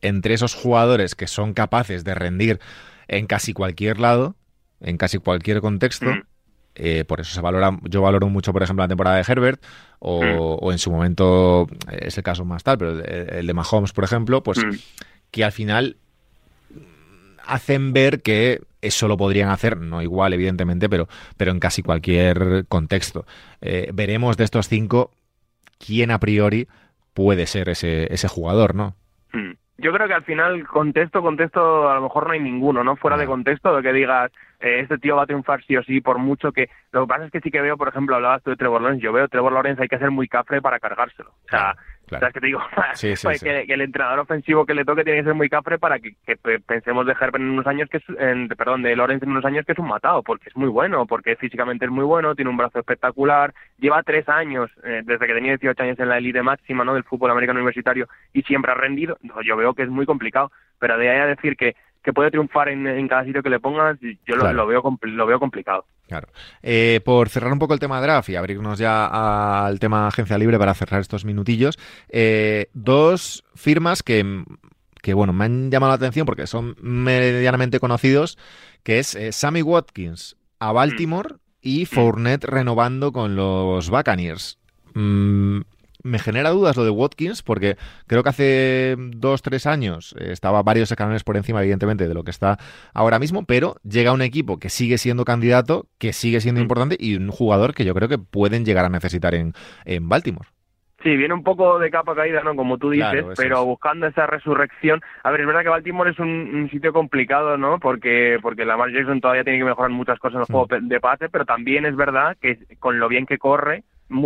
entre 0.01 0.35
esos 0.35 0.55
jugadores 0.55 1.15
que 1.15 1.27
son 1.27 1.55
capaces 1.55 2.05
de 2.05 2.15
rendir 2.15 2.61
en 3.09 3.27
casi 3.27 3.53
cualquier 3.53 3.99
lado, 3.99 4.37
en 4.81 4.97
casi 4.97 5.19
cualquier 5.19 5.61
contexto, 5.61 6.11
mm. 6.11 6.23
Eh, 6.79 7.05
por 7.05 7.21
eso 7.21 7.35
se 7.35 7.41
valora, 7.41 7.77
yo 7.83 8.03
valoro 8.03 8.29
mucho, 8.29 8.53
por 8.53 8.63
ejemplo, 8.63 8.85
la 8.85 8.89
temporada 8.89 9.17
de 9.17 9.25
Herbert, 9.27 9.61
o, 9.99 10.61
mm. 10.63 10.73
en 10.73 10.79
su 10.79 10.91
momento, 10.93 11.67
es 11.91 12.17
el 12.17 12.23
caso 12.23 12.45
más 12.45 12.63
tal, 12.63 12.79
pero 12.79 13.05
el, 13.05 13.47
de 13.47 13.55
Mahomes, 13.55 13.93
por 13.93 14.05
ejemplo, 14.05 14.43
pues 14.43 14.65
mm. 14.65 14.71
que 15.33 15.45
al 15.45 15.53
final 15.53 15.97
hacen 17.45 17.93
ver 17.93 18.23
que 18.23 18.61
eso 18.81 19.09
lo 19.09 19.17
podrían 19.17 19.49
hacer, 19.49 19.77
no 19.77 20.03
igual, 20.03 20.33
evidentemente, 20.33 20.89
pero, 20.89 21.09
pero 21.37 21.51
en 21.51 21.59
casi 21.59 21.83
cualquier 21.83 22.67
contexto. 22.69 23.27
Eh, 23.61 23.91
veremos 23.93 24.37
de 24.37 24.45
estos 24.45 24.69
cinco 24.69 25.11
quién 25.85 26.13
a 26.13 26.21
priori 26.21 26.69
puede 27.13 27.47
ser 27.47 27.69
ese, 27.71 28.13
ese 28.13 28.29
jugador, 28.29 28.77
¿no? 28.77 28.95
Mm. 29.33 29.53
Yo 29.81 29.93
creo 29.93 30.09
que 30.09 30.15
al 30.15 30.25
final, 30.25 30.67
contexto, 30.67 31.23
contexto, 31.23 31.89
a 31.89 31.95
lo 31.95 32.03
mejor 32.03 32.27
no 32.27 32.33
hay 32.33 32.41
ninguno, 32.41 32.83
¿no? 32.83 32.97
Fuera 32.97 33.17
de 33.17 33.27
contexto, 33.27 33.77
de 33.77 33.83
que 33.83 33.93
digas, 33.93 34.33
eh, 34.61 34.81
este 34.81 34.99
tío 34.99 35.17
va 35.17 35.23
a 35.23 35.27
triunfar 35.27 35.63
sí 35.65 35.77
o 35.77 35.83
sí, 35.83 36.01
por 36.01 36.19
mucho 36.19 36.53
que... 36.53 36.69
Lo 36.93 37.03
que 37.03 37.09
pasa 37.09 37.25
es 37.27 37.33
que 37.33 37.41
sí 37.41 37.51
que 37.51 37.61
veo, 37.61 37.77
por 37.77 37.89
ejemplo, 37.89 38.17
hablabas 38.17 38.43
tú 38.43 38.51
de 38.51 38.57
Trevor 38.57 38.83
Lawrence, 38.83 39.05
yo 39.05 39.13
veo 39.13 39.29
Trevor 39.29 39.53
Lawrence 39.53 39.83
hay 39.83 39.89
que 39.89 39.99
ser 39.99 40.11
muy 40.11 40.29
cafre 40.29 40.61
para 40.61 40.81
cargárselo. 40.81 41.31
O 41.31 41.49
sea, 41.49 41.77
¿Sabes 42.11 42.35
qué 42.35 42.41
te 42.41 42.47
digo? 42.47 42.61
Pues 43.23 43.43
que, 43.43 43.65
el 43.69 43.81
entrenador 43.81 44.21
ofensivo 44.21 44.65
que 44.65 44.75
le 44.75 44.85
toque 44.85 45.05
tiene 45.05 45.21
que 45.21 45.25
ser 45.25 45.35
muy 45.35 45.49
cafre 45.49 45.79
para 45.79 45.99
que, 45.99 46.15
pensemos 46.67 47.07
de 47.07 47.13
Herbert 47.13 47.37
en 47.37 47.51
unos 47.51 47.67
años 47.67 47.89
que 47.89 47.99
es, 47.99 48.05
en, 48.19 48.49
perdón, 48.49 48.83
de 48.83 48.97
Lorenz 48.97 49.23
en 49.23 49.31
unos 49.31 49.45
años 49.45 49.65
que 49.65 49.73
es 49.73 49.79
un 49.79 49.89
matado, 49.89 50.23
porque 50.23 50.49
es 50.49 50.57
muy 50.57 50.69
bueno, 50.69 51.07
porque 51.07 51.37
físicamente 51.37 51.85
es 51.85 51.91
muy 51.91 52.05
bueno, 52.05 52.35
tiene 52.35 52.51
un 52.51 52.57
brazo 52.57 52.79
espectacular, 52.79 53.53
lleva 53.79 54.03
tres 54.03 54.29
años, 54.29 54.71
eh, 54.85 55.03
desde 55.05 55.27
que 55.27 55.35
tenía 55.35 55.53
18 55.53 55.83
años 55.83 55.99
en 55.99 56.09
la 56.09 56.19
elite 56.19 56.43
máxima 56.43 56.85
¿no? 56.85 56.95
del 56.95 57.05
fútbol 57.05 57.31
americano 57.31 57.59
universitario 57.59 58.09
y 58.33 58.43
siempre 58.43 58.73
ha 58.73 58.77
rendido. 58.77 59.19
yo 59.45 59.57
veo 59.57 59.75
que 59.75 59.83
es 59.83 59.89
muy 59.89 60.07
complicado, 60.07 60.51
pero 60.79 60.97
de 60.97 61.11
ahí 61.11 61.19
a 61.19 61.27
decir 61.27 61.57
que 61.57 61.77
que 62.03 62.13
puede 62.13 62.31
triunfar 62.31 62.69
en, 62.69 63.09
cada 63.09 63.25
sitio 63.25 63.43
que 63.43 63.51
le 63.51 63.61
pongas, 63.61 63.99
yo 64.27 64.37
lo, 64.37 64.67
veo, 64.67 64.83
lo 65.03 65.27
veo 65.27 65.41
complicado. 65.41 65.85
Claro. 66.07 66.29
Eh, 66.63 67.01
por 67.05 67.29
cerrar 67.29 67.53
un 67.53 67.59
poco 67.59 67.75
el 67.75 67.81
tema 67.81 68.01
draft 68.01 68.31
y 68.31 68.37
abrirnos 68.37 68.79
ya 68.79 69.67
al 69.67 69.79
tema 69.79 70.07
agencia 70.07 70.39
libre 70.39 70.59
para 70.59 70.75
cerrar 70.75 71.01
estos 71.01 71.25
minutillos, 71.25 71.79
eh, 72.09 72.71
dos 72.73 73.45
firmas 73.55 74.03
que, 74.03 74.45
que, 75.03 75.13
bueno, 75.13 75.33
me 75.33 75.45
han 75.45 75.71
llamado 75.71 75.91
la 75.91 75.97
atención 75.97 76.25
porque 76.25 76.47
son 76.47 76.77
medianamente 76.81 77.79
conocidos, 77.79 78.39
que 78.83 78.99
es 78.99 79.15
eh, 79.15 79.33
Sammy 79.33 79.61
Watkins 79.63 80.37
a 80.61 80.73
Baltimore 80.73 81.37
y 81.61 81.83
mm. 81.83 81.87
Fournette 81.87 82.45
renovando 82.45 83.13
con 83.13 83.37
los 83.37 83.91
Buccaneers. 83.91 84.59
Mm, 84.95 85.61
me 86.03 86.19
genera 86.19 86.51
dudas 86.51 86.77
lo 86.77 86.85
de 86.85 86.91
Watkins, 86.91 87.43
porque 87.43 87.77
creo 88.07 88.23
que 88.23 88.29
hace 88.29 88.97
dos, 88.99 89.43
tres 89.43 89.67
años 89.67 90.15
eh, 90.19 90.33
estaba 90.33 90.63
varios 90.63 90.91
escalones 90.91 91.25
por 91.25 91.37
encima, 91.37 91.61
evidentemente, 91.61 92.09
de 92.09 92.15
lo 92.15 92.25
que 92.25 92.31
está 92.31 92.59
ahora 92.95 93.19
mismo, 93.19 93.45
pero 93.45 93.77
llega 93.83 94.13
un 94.13 94.23
equipo 94.23 94.59
que 94.59 94.69
sigue 94.69 94.99
siendo 94.99 95.25
candidato, 95.25 95.87
que 95.99 96.13
sigue 96.13 96.41
siendo 96.41 96.61
mm. 96.61 96.63
importante 96.63 96.97
y 96.99 97.17
un 97.17 97.31
jugador 97.31 97.75
que 97.75 97.85
yo 97.85 97.95
creo 97.95 98.09
que 98.09 98.19
pueden 98.19 98.65
llegar 98.65 98.85
a 98.85 98.91
necesitar 98.91 99.35
en, 99.35 99.53
en 99.85 100.09
Baltimore. 100.09 100.49
Sí, 101.03 101.17
viene 101.17 101.33
un 101.33 101.45
poco 101.45 101.79
de 101.79 101.91
capa 101.91 102.17
caída, 102.17 102.43
¿no? 102.43 102.57
Como 102.57 102.77
tú 102.77 102.91
dices, 102.91 103.25
pero 103.37 103.65
buscando 103.65 104.09
esa 104.09 104.27
resurrección. 104.27 105.01
A 105.23 105.31
ver, 105.31 105.43
es 105.43 105.47
verdad 105.47 105.63
que 105.63 105.69
Baltimore 105.69 106.11
es 106.11 106.19
un, 106.19 106.69
sitio 106.73 106.93
complicado, 106.93 107.57
¿no? 107.57 107.79
Porque 107.79 108.39
porque 108.43 108.65
Lamar 108.65 108.91
Jackson 108.91 109.21
todavía 109.21 109.45
tiene 109.45 109.61
que 109.61 109.65
mejorar 109.65 109.93
muchas 109.93 110.19
cosas 110.19 110.35
en 110.35 110.41
el 110.41 110.47
mm. 110.49 110.53
juego 110.53 110.89
de 110.89 111.01
pase, 111.01 111.29
pero 111.29 111.45
también 111.45 111.87
es 111.87 111.95
verdad 111.95 112.37
que 112.41 112.59
con 112.81 112.99
lo 112.99 113.09
bien 113.09 113.27
que 113.27 113.39
corre, 113.39 113.85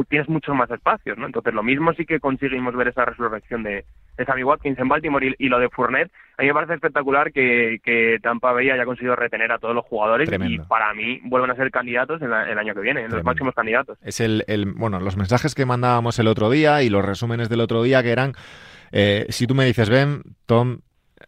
tienes 0.09 0.29
muchos 0.29 0.55
más 0.55 0.71
espacios, 0.71 1.19
¿no? 1.19 1.27
Entonces 1.27 1.53
lo 1.53 1.63
mismo 1.63 1.93
sí 1.95 2.05
que 2.05 2.21
conseguimos 2.21 2.75
ver 2.75 2.89
esa 2.89 3.05
resurrección 3.05 3.63
de, 3.63 3.85
Sammy 4.27 4.45
Watkins 4.45 4.79
en 4.79 4.89
Baltimore 4.89 5.35
y, 5.39 5.49
lo 5.49 5.59
de 5.59 5.69
Fournette. 5.69 6.13
A 6.39 6.43
mí 6.43 6.49
me 6.49 6.55
parece 6.55 6.75
espectacular 6.75 7.33
que, 7.33 7.81
que 7.83 8.19
Tampa 8.23 8.53
Bay 8.53 8.71
haya 8.71 8.85
conseguido 8.85 9.17
retener 9.17 9.51
a 9.51 9.59
todos 9.59 9.75
los 9.75 9.85
jugadores 9.85 10.31
y 10.31 10.59
para 10.61 10.95
mí 10.95 11.21
vuelven 11.25 11.51
a 11.51 11.57
ser 11.57 11.71
candidatos 11.71 12.21
el 12.23 12.33
año 12.33 12.75
que 12.75 12.81
viene, 12.81 13.09
los 13.09 13.25
máximos 13.25 13.55
candidatos. 13.55 13.99
Es 14.03 14.21
el, 14.21 14.45
el, 14.47 14.67
bueno, 14.67 15.01
los 15.01 15.17
mensajes 15.17 15.55
que 15.55 15.67
mandábamos 15.67 16.19
el 16.19 16.29
otro 16.29 16.51
día 16.51 16.83
y 16.83 16.91
los 16.91 17.05
resúmenes 17.05 17.49
del 17.49 17.61
otro 17.61 17.83
día 17.83 18.03
que 18.03 18.11
eran, 18.11 18.33
eh, 18.93 19.27
si 19.31 19.47
tú 19.47 19.55
me 19.55 19.65
dices, 19.65 19.91
ven, 19.91 20.23
Tom, 20.47 20.79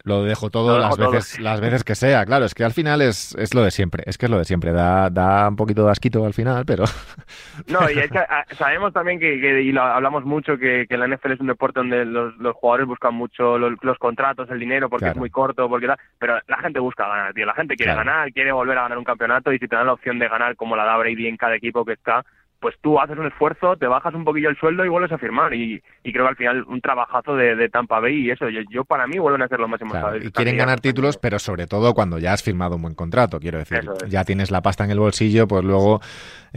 lo 0.05 0.23
dejo 0.23 0.49
todo 0.49 0.77
las 0.77 0.97
veces 0.97 1.39
las 1.39 1.59
veces 1.59 1.83
que 1.83 1.95
sea. 1.95 2.25
Claro, 2.25 2.45
es 2.45 2.53
que 2.53 2.63
al 2.63 2.71
final 2.71 3.01
es, 3.01 3.35
es 3.35 3.53
lo 3.53 3.63
de 3.63 3.71
siempre. 3.71 4.03
Es 4.05 4.17
que 4.17 4.27
es 4.27 4.29
lo 4.29 4.37
de 4.37 4.45
siempre. 4.45 4.71
Da, 4.71 5.09
da 5.09 5.49
un 5.49 5.55
poquito 5.55 5.85
de 5.85 5.91
asquito 5.91 6.25
al 6.25 6.33
final, 6.33 6.65
pero... 6.65 6.85
No, 7.67 7.89
y 7.89 7.97
es 7.97 8.11
que 8.11 8.19
ah, 8.19 8.45
sabemos 8.57 8.93
también 8.93 9.19
que, 9.19 9.61
y 9.61 9.71
lo 9.71 9.81
hablamos 9.81 10.25
mucho, 10.25 10.57
que, 10.57 10.85
que, 10.87 10.97
la 10.97 11.07
NFL 11.07 11.31
es 11.31 11.39
un 11.39 11.47
deporte 11.47 11.79
donde 11.79 12.05
los, 12.05 12.35
los 12.37 12.55
jugadores 12.55 12.85
buscan 12.85 13.15
mucho 13.15 13.57
los, 13.57 13.97
contratos, 13.97 14.49
el 14.51 14.59
dinero, 14.59 14.89
porque 14.89 15.07
es 15.07 15.15
muy 15.15 15.29
corto, 15.29 15.67
porque 15.67 15.87
pero 16.19 16.39
la 16.47 16.57
gente 16.57 16.79
busca 16.79 17.07
ganar, 17.07 17.33
tío. 17.33 17.45
La 17.45 17.53
gente 17.53 17.75
quiere 17.75 17.95
ganar, 17.95 18.31
quiere 18.31 18.51
volver 18.51 18.77
a 18.77 18.83
ganar 18.83 18.97
un 18.97 19.03
campeonato 19.03 19.51
y 19.51 19.57
si 19.57 19.67
te 19.67 19.75
dan 19.75 19.87
la 19.87 19.93
opción 19.93 20.19
de 20.19 20.27
ganar 20.27 20.55
como 20.55 20.75
la 20.75 20.85
da 20.85 20.97
Brady 20.97 21.27
en 21.27 21.37
cada 21.37 21.55
equipo 21.55 21.83
que 21.85 21.93
está, 21.93 22.25
pues 22.59 22.75
tú 22.81 22.99
haces 22.99 23.17
un 23.17 23.27
esfuerzo, 23.27 23.75
te 23.77 23.87
bajas 23.87 24.13
un 24.13 24.23
poquillo 24.23 24.49
el 24.49 24.57
sueldo 24.57 24.85
y 24.85 24.89
vuelves 24.89 25.11
a 25.11 25.17
firmar. 25.17 25.53
Y, 25.53 25.81
creo 26.03 26.25
que 26.25 26.29
al 26.29 26.35
final 26.35 26.63
un 26.67 26.81
trabajazo 26.81 27.35
de, 27.35 27.69
Tampa 27.69 27.99
Bay 27.99 28.25
y 28.25 28.31
eso, 28.31 28.47
yo, 28.49 28.85
para 28.85 29.07
mí 29.07 29.17
vuelven 29.17 29.41
a 29.41 29.47
ser 29.47 29.59
lo 29.59 29.67
máximo. 29.67 29.91
Claro, 29.91 30.17
y 30.17 30.31
quieren 30.31 30.57
ganar 30.57 30.79
títulos, 30.79 31.17
pero 31.17 31.39
sobre 31.39 31.67
todo 31.67 31.93
cuando 31.93 32.19
ya 32.19 32.33
has 32.33 32.43
firmado 32.43 32.75
un 32.75 32.81
buen 32.81 32.95
contrato, 32.95 33.39
quiero 33.39 33.59
decir. 33.59 33.81
Ya 34.07 34.23
tienes 34.23 34.51
la 34.51 34.61
pasta 34.61 34.83
en 34.83 34.91
el 34.91 34.99
bolsillo, 34.99 35.47
pues 35.47 35.63
luego 35.63 36.01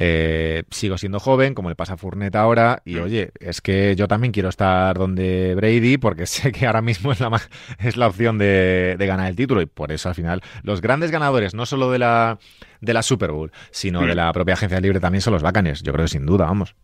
eh, 0.00 0.62
sigo 0.70 0.96
siendo 0.96 1.18
joven, 1.18 1.54
como 1.54 1.70
le 1.70 1.74
pasa 1.74 1.94
a 1.94 1.96
Fournette 1.96 2.36
ahora, 2.36 2.82
y 2.84 2.94
mm. 2.94 3.02
oye, 3.02 3.32
es 3.40 3.60
que 3.60 3.96
yo 3.96 4.06
también 4.06 4.32
quiero 4.32 4.48
estar 4.48 4.96
donde 4.96 5.56
Brady, 5.56 5.98
porque 5.98 6.24
sé 6.26 6.52
que 6.52 6.66
ahora 6.66 6.82
mismo 6.82 7.10
es 7.10 7.20
la, 7.20 7.30
es 7.80 7.96
la 7.96 8.06
opción 8.06 8.38
de, 8.38 8.96
ganar 8.96 9.28
el 9.28 9.34
título, 9.34 9.60
y 9.60 9.66
por 9.66 9.90
eso 9.90 10.08
al 10.08 10.14
final 10.14 10.40
los 10.62 10.80
grandes 10.80 11.10
ganadores, 11.10 11.52
no 11.52 11.66
solo 11.66 11.90
de 11.90 11.98
la, 11.98 12.38
de 12.80 12.94
la 12.94 13.02
Super 13.02 13.32
Bowl, 13.32 13.50
sino 13.70 14.00
de 14.00 14.14
mm. 14.14 14.16
la 14.16 14.32
propia 14.32 14.54
agencia 14.54 14.80
libre, 14.80 15.00
también 15.00 15.22
son 15.22 15.32
los 15.32 15.42
bacanes, 15.42 15.82
yo 15.82 15.92
creo 15.92 16.04
que 16.04 16.10
sin 16.10 16.26
duda, 16.26 16.46
vamos. 16.46 16.74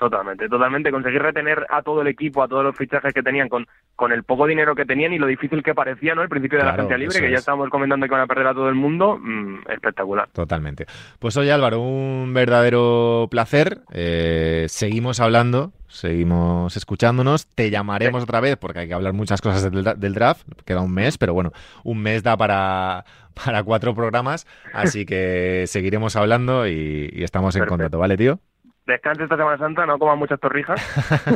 Totalmente, 0.00 0.48
totalmente. 0.48 0.90
Conseguir 0.90 1.20
retener 1.20 1.66
a 1.68 1.82
todo 1.82 2.00
el 2.00 2.06
equipo, 2.06 2.42
a 2.42 2.48
todos 2.48 2.64
los 2.64 2.74
fichajes 2.74 3.12
que 3.12 3.22
tenían 3.22 3.50
con, 3.50 3.66
con 3.94 4.12
el 4.12 4.24
poco 4.24 4.46
dinero 4.46 4.74
que 4.74 4.86
tenían 4.86 5.12
y 5.12 5.18
lo 5.18 5.26
difícil 5.26 5.62
que 5.62 5.74
parecía, 5.74 6.14
¿no? 6.14 6.22
El 6.22 6.30
principio 6.30 6.58
de 6.58 6.64
la 6.64 6.70
agencia 6.70 6.96
libre, 6.96 7.20
que 7.20 7.30
ya 7.30 7.36
estábamos 7.36 7.68
comentando 7.68 8.06
que 8.06 8.12
van 8.12 8.22
a 8.22 8.26
perder 8.26 8.46
a 8.46 8.54
todo 8.54 8.70
el 8.70 8.76
mundo, 8.76 9.18
mm, 9.20 9.68
espectacular. 9.68 10.26
Totalmente. 10.32 10.86
Pues 11.18 11.36
oye 11.36 11.52
Álvaro, 11.52 11.82
un 11.82 12.32
verdadero 12.32 13.28
placer. 13.30 13.82
Eh, 13.92 14.64
seguimos 14.68 15.20
hablando, 15.20 15.74
seguimos 15.90 16.76
escuchándonos. 16.76 17.46
Te 17.46 17.70
llamaremos 17.70 18.22
otra 18.22 18.40
vez 18.40 18.56
porque 18.56 18.80
hay 18.80 18.88
que 18.88 18.94
hablar 18.94 19.12
muchas 19.12 19.40
cosas 19.40 19.70
del, 19.70 20.14
draft. 20.14 20.46
Queda 20.64 20.80
un 20.80 20.94
mes, 20.94 21.18
pero 21.18 21.34
bueno, 21.34 21.52
un 21.84 22.00
mes 22.00 22.22
da 22.22 22.36
para, 22.36 23.04
para 23.44 23.62
cuatro 23.62 23.94
programas, 23.94 24.46
así 24.72 25.04
que 25.04 25.64
seguiremos 25.66 26.16
hablando 26.16 26.66
y, 26.66 27.10
estamos 27.22 27.54
en 27.56 27.66
contacto, 27.66 27.98
¿vale, 27.98 28.16
tío? 28.16 28.38
Descanse 28.86 29.24
esta 29.24 29.36
Semana 29.36 29.58
Santa, 29.58 29.86
no 29.86 29.98
comas 29.98 30.16
muchas 30.16 30.40
torrijas. 30.40 30.80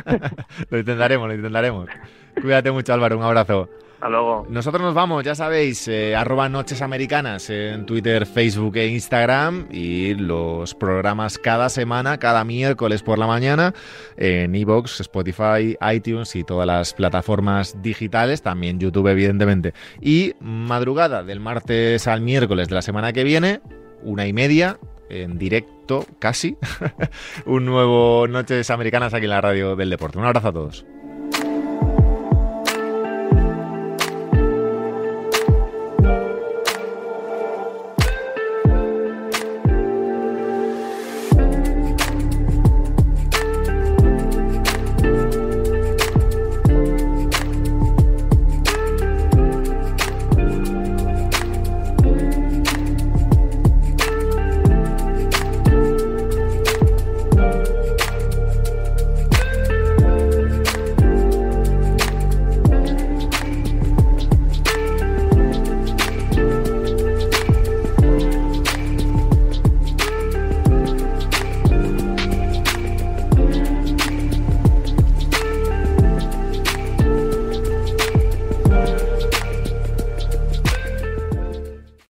lo 0.70 0.78
intentaremos, 0.78 1.28
lo 1.28 1.34
intentaremos. 1.34 1.88
Cuídate 2.40 2.70
mucho, 2.72 2.94
Álvaro. 2.94 3.18
Un 3.18 3.24
abrazo. 3.24 3.68
Hasta 4.04 4.12
luego. 4.12 4.46
Nosotros 4.50 4.82
nos 4.82 4.92
vamos, 4.92 5.24
ya 5.24 5.34
sabéis, 5.34 5.88
eh, 5.88 6.14
arroba 6.14 6.50
Noches 6.50 6.82
Americanas 6.82 7.48
en 7.48 7.86
Twitter, 7.86 8.26
Facebook 8.26 8.76
e 8.76 8.88
Instagram 8.88 9.66
y 9.70 10.12
los 10.12 10.74
programas 10.74 11.38
cada 11.38 11.70
semana, 11.70 12.18
cada 12.18 12.44
miércoles 12.44 13.02
por 13.02 13.18
la 13.18 13.26
mañana 13.26 13.72
en 14.18 14.54
Evox, 14.54 15.00
Spotify, 15.00 15.78
iTunes 15.90 16.36
y 16.36 16.44
todas 16.44 16.66
las 16.66 16.92
plataformas 16.92 17.80
digitales, 17.80 18.42
también 18.42 18.78
YouTube 18.78 19.08
evidentemente. 19.08 19.72
Y 20.02 20.34
madrugada 20.38 21.22
del 21.22 21.40
martes 21.40 22.06
al 22.06 22.20
miércoles 22.20 22.68
de 22.68 22.74
la 22.74 22.82
semana 22.82 23.14
que 23.14 23.24
viene, 23.24 23.62
una 24.02 24.26
y 24.26 24.34
media, 24.34 24.78
en 25.08 25.38
directo 25.38 26.04
casi 26.18 26.58
un 27.46 27.64
nuevo 27.64 28.28
Noches 28.28 28.68
Americanas 28.68 29.14
aquí 29.14 29.24
en 29.24 29.30
la 29.30 29.40
radio 29.40 29.76
del 29.76 29.88
deporte. 29.88 30.18
Un 30.18 30.26
abrazo 30.26 30.48
a 30.48 30.52
todos. 30.52 30.84